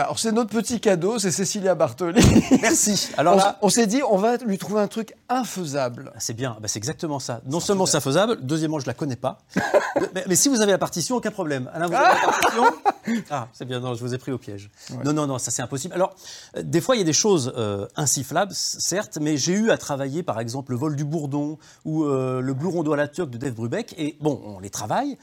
Alors 0.07 0.21
c'est 0.21 0.31
notre 0.31 0.51
petit 0.51 0.79
cadeau, 0.79 1.19
c'est 1.19 1.33
Cécilia 1.33 1.75
Bartoli. 1.75 2.25
Merci. 2.63 3.09
Alors 3.17 3.35
là, 3.35 3.59
on, 3.61 3.69
s'est 3.69 3.89
dit, 3.89 4.03
on 4.09 4.19
va 4.19 4.37
lui 4.37 4.57
trouver 4.57 4.81
un 4.81 4.87
truc 4.87 5.17
infaisable. 5.29 6.13
Ah, 6.15 6.21
c'est 6.21 6.35
bien, 6.35 6.57
bah, 6.61 6.69
c'est 6.69 6.79
exactement 6.79 7.19
ça. 7.19 7.41
Non 7.45 7.59
seulement 7.59 7.87
c'est 7.87 7.97
infaisable, 7.97 8.39
deuxièmement, 8.41 8.79
je 8.79 8.87
la 8.87 8.95
connais 8.95 9.17
pas. 9.17 9.41
mais, 10.29 10.37
si 10.37 10.49
vous 10.49 10.61
avez 10.61 10.71
la 10.71 10.79
partition, 10.79 11.17
aucun 11.17 11.33
problème. 11.33 11.69
Alain, 11.75 11.89
vous 11.89 11.95
avez 11.95 12.05
la 12.05 12.21
partition 12.21 12.65
Ah, 13.33 13.49
c'est 13.53 13.65
bien, 13.65 13.81
non, 13.81 13.95
je 13.95 14.01
vous 14.01 14.15
ai 14.15 14.19
pris 14.19 14.31
au 14.31 14.39
piège. 14.39 14.71
Non, 15.05 15.13
non, 15.13 15.27
non, 15.27 15.39
ça 15.39 15.51
c'est 15.51 15.63
impossible. 15.63 15.93
Alors, 15.93 16.15
euh, 16.57 16.63
des 16.63 16.81
fois, 16.81 16.95
il 16.95 17.01
y 17.01 17.03
a 17.03 17.05
des 17.05 17.13
choses 17.13 17.53
euh, 17.57 17.89
insifflables, 17.97 18.53
certes, 18.55 19.19
mais 19.21 19.37
j'ai 19.37 19.55
eu 19.55 19.73
à 19.73 19.77
travailler, 19.77 20.23
par 20.23 20.39
exemple, 20.39 20.71
le 20.71 20.79
vol 20.79 20.95
du 20.95 21.05
bourdon 21.05 21.59
ou 21.85 22.05
euh, 22.05 22.41
le 22.41 22.55
blue 22.55 22.69
rondeau 22.69 22.93
à 22.93 22.97
la 22.97 23.09
turque 23.09 23.31
de 23.31 23.39
Dave 23.39 23.55
Brubeck, 23.55 23.93
et 23.99 24.17
bon, 24.21 24.41
on 24.45 24.61
les 24.61 24.71
travaille, 24.71 25.19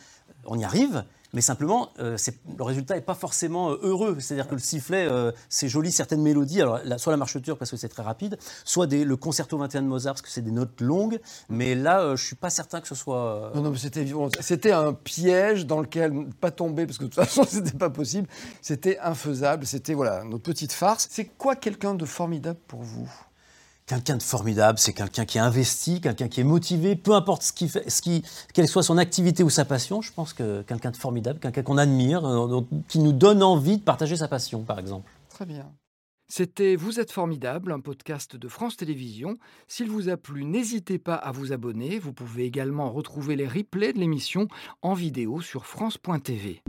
on 0.45 0.59
y 0.59 0.65
arrive, 0.65 1.05
mais 1.33 1.41
simplement, 1.41 1.89
euh, 1.99 2.15
le 2.57 2.63
résultat 2.63 2.95
n'est 2.95 3.01
pas 3.01 3.15
forcément 3.15 3.71
euh, 3.71 3.79
heureux. 3.81 4.17
C'est-à-dire 4.19 4.47
que 4.47 4.53
le 4.53 4.61
sifflet, 4.61 5.07
euh, 5.09 5.31
c'est 5.49 5.67
joli, 5.67 5.91
certaines 5.91 6.21
mélodies, 6.21 6.61
alors, 6.61 6.79
soit 6.97 7.11
la 7.11 7.17
marche 7.17 7.41
turque 7.41 7.57
parce 7.57 7.71
que 7.71 7.77
c'est 7.77 7.89
très 7.89 8.03
rapide, 8.03 8.37
soit 8.63 8.85
le 8.85 9.15
concerto 9.17 9.57
21 9.57 9.81
de 9.81 9.87
Mozart 9.87 10.13
parce 10.13 10.21
que 10.21 10.29
c'est 10.29 10.41
des 10.41 10.51
notes 10.51 10.79
longues, 10.79 11.19
mais 11.49 11.73
là, 11.73 12.05
je 12.05 12.11
ne 12.11 12.17
suis 12.17 12.35
pas 12.35 12.51
certain 12.51 12.81
que 12.81 12.87
ce 12.87 12.95
soit... 12.95 13.51
Non, 13.55 13.61
non, 13.61 13.71
mais 13.71 13.77
c'était, 13.77 14.05
c'était 14.41 14.71
un 14.71 14.93
piège 14.93 15.65
dans 15.65 15.81
lequel 15.81 16.29
pas 16.39 16.51
tomber, 16.51 16.85
parce 16.85 16.99
que 16.99 17.05
de 17.05 17.09
toute 17.09 17.23
façon, 17.23 17.43
ce 17.43 17.57
n'était 17.57 17.77
pas 17.77 17.89
possible, 17.89 18.27
c'était 18.61 18.99
infaisable, 18.99 19.65
c'était 19.65 19.95
voilà, 19.95 20.23
notre 20.23 20.43
petite 20.43 20.71
farce. 20.71 21.07
C'est 21.09 21.25
quoi 21.25 21.55
quelqu'un 21.55 21.95
de 21.95 22.05
formidable 22.05 22.59
pour 22.67 22.83
vous? 22.83 23.09
Quelqu'un 23.85 24.15
de 24.17 24.23
formidable, 24.23 24.79
c'est 24.79 24.93
quelqu'un 24.93 25.25
qui 25.25 25.37
est 25.37 25.41
investi, 25.41 25.99
quelqu'un 25.99 26.29
qui 26.29 26.39
est 26.39 26.45
motivé, 26.45 26.95
peu 26.95 27.13
importe 27.13 27.43
ce 27.43 27.51
qui 27.51 27.67
ce 27.67 28.01
qui, 28.01 28.23
quelle 28.53 28.67
soit 28.67 28.83
son 28.83 28.97
activité 28.97 29.43
ou 29.43 29.49
sa 29.49 29.65
passion. 29.65 30.01
Je 30.01 30.13
pense 30.13 30.33
que 30.33 30.61
quelqu'un 30.61 30.91
de 30.91 30.97
formidable, 30.97 31.39
quelqu'un 31.39 31.63
qu'on 31.63 31.77
admire, 31.77 32.25
euh, 32.25 32.61
qui 32.87 32.99
nous 32.99 33.11
donne 33.11 33.43
envie 33.43 33.77
de 33.77 33.83
partager 33.83 34.15
sa 34.15 34.27
passion, 34.29 34.63
par 34.63 34.79
exemple. 34.79 35.09
Très 35.29 35.45
bien. 35.45 35.69
C'était 36.29 36.75
Vous 36.75 36.99
êtes 36.99 37.11
formidable, 37.11 37.71
un 37.71 37.79
podcast 37.79 38.35
de 38.35 38.47
France 38.47 38.77
Télévisions. 38.77 39.37
S'il 39.67 39.89
vous 39.89 40.09
a 40.09 40.17
plu, 40.17 40.45
n'hésitez 40.45 40.97
pas 40.97 41.15
à 41.15 41.31
vous 41.31 41.51
abonner. 41.51 41.99
Vous 41.99 42.13
pouvez 42.13 42.45
également 42.45 42.89
retrouver 42.89 43.35
les 43.35 43.47
replays 43.47 43.93
de 43.93 43.99
l'émission 43.99 44.47
en 44.81 44.93
vidéo 44.93 45.41
sur 45.41 45.65
France.tv. 45.65 46.63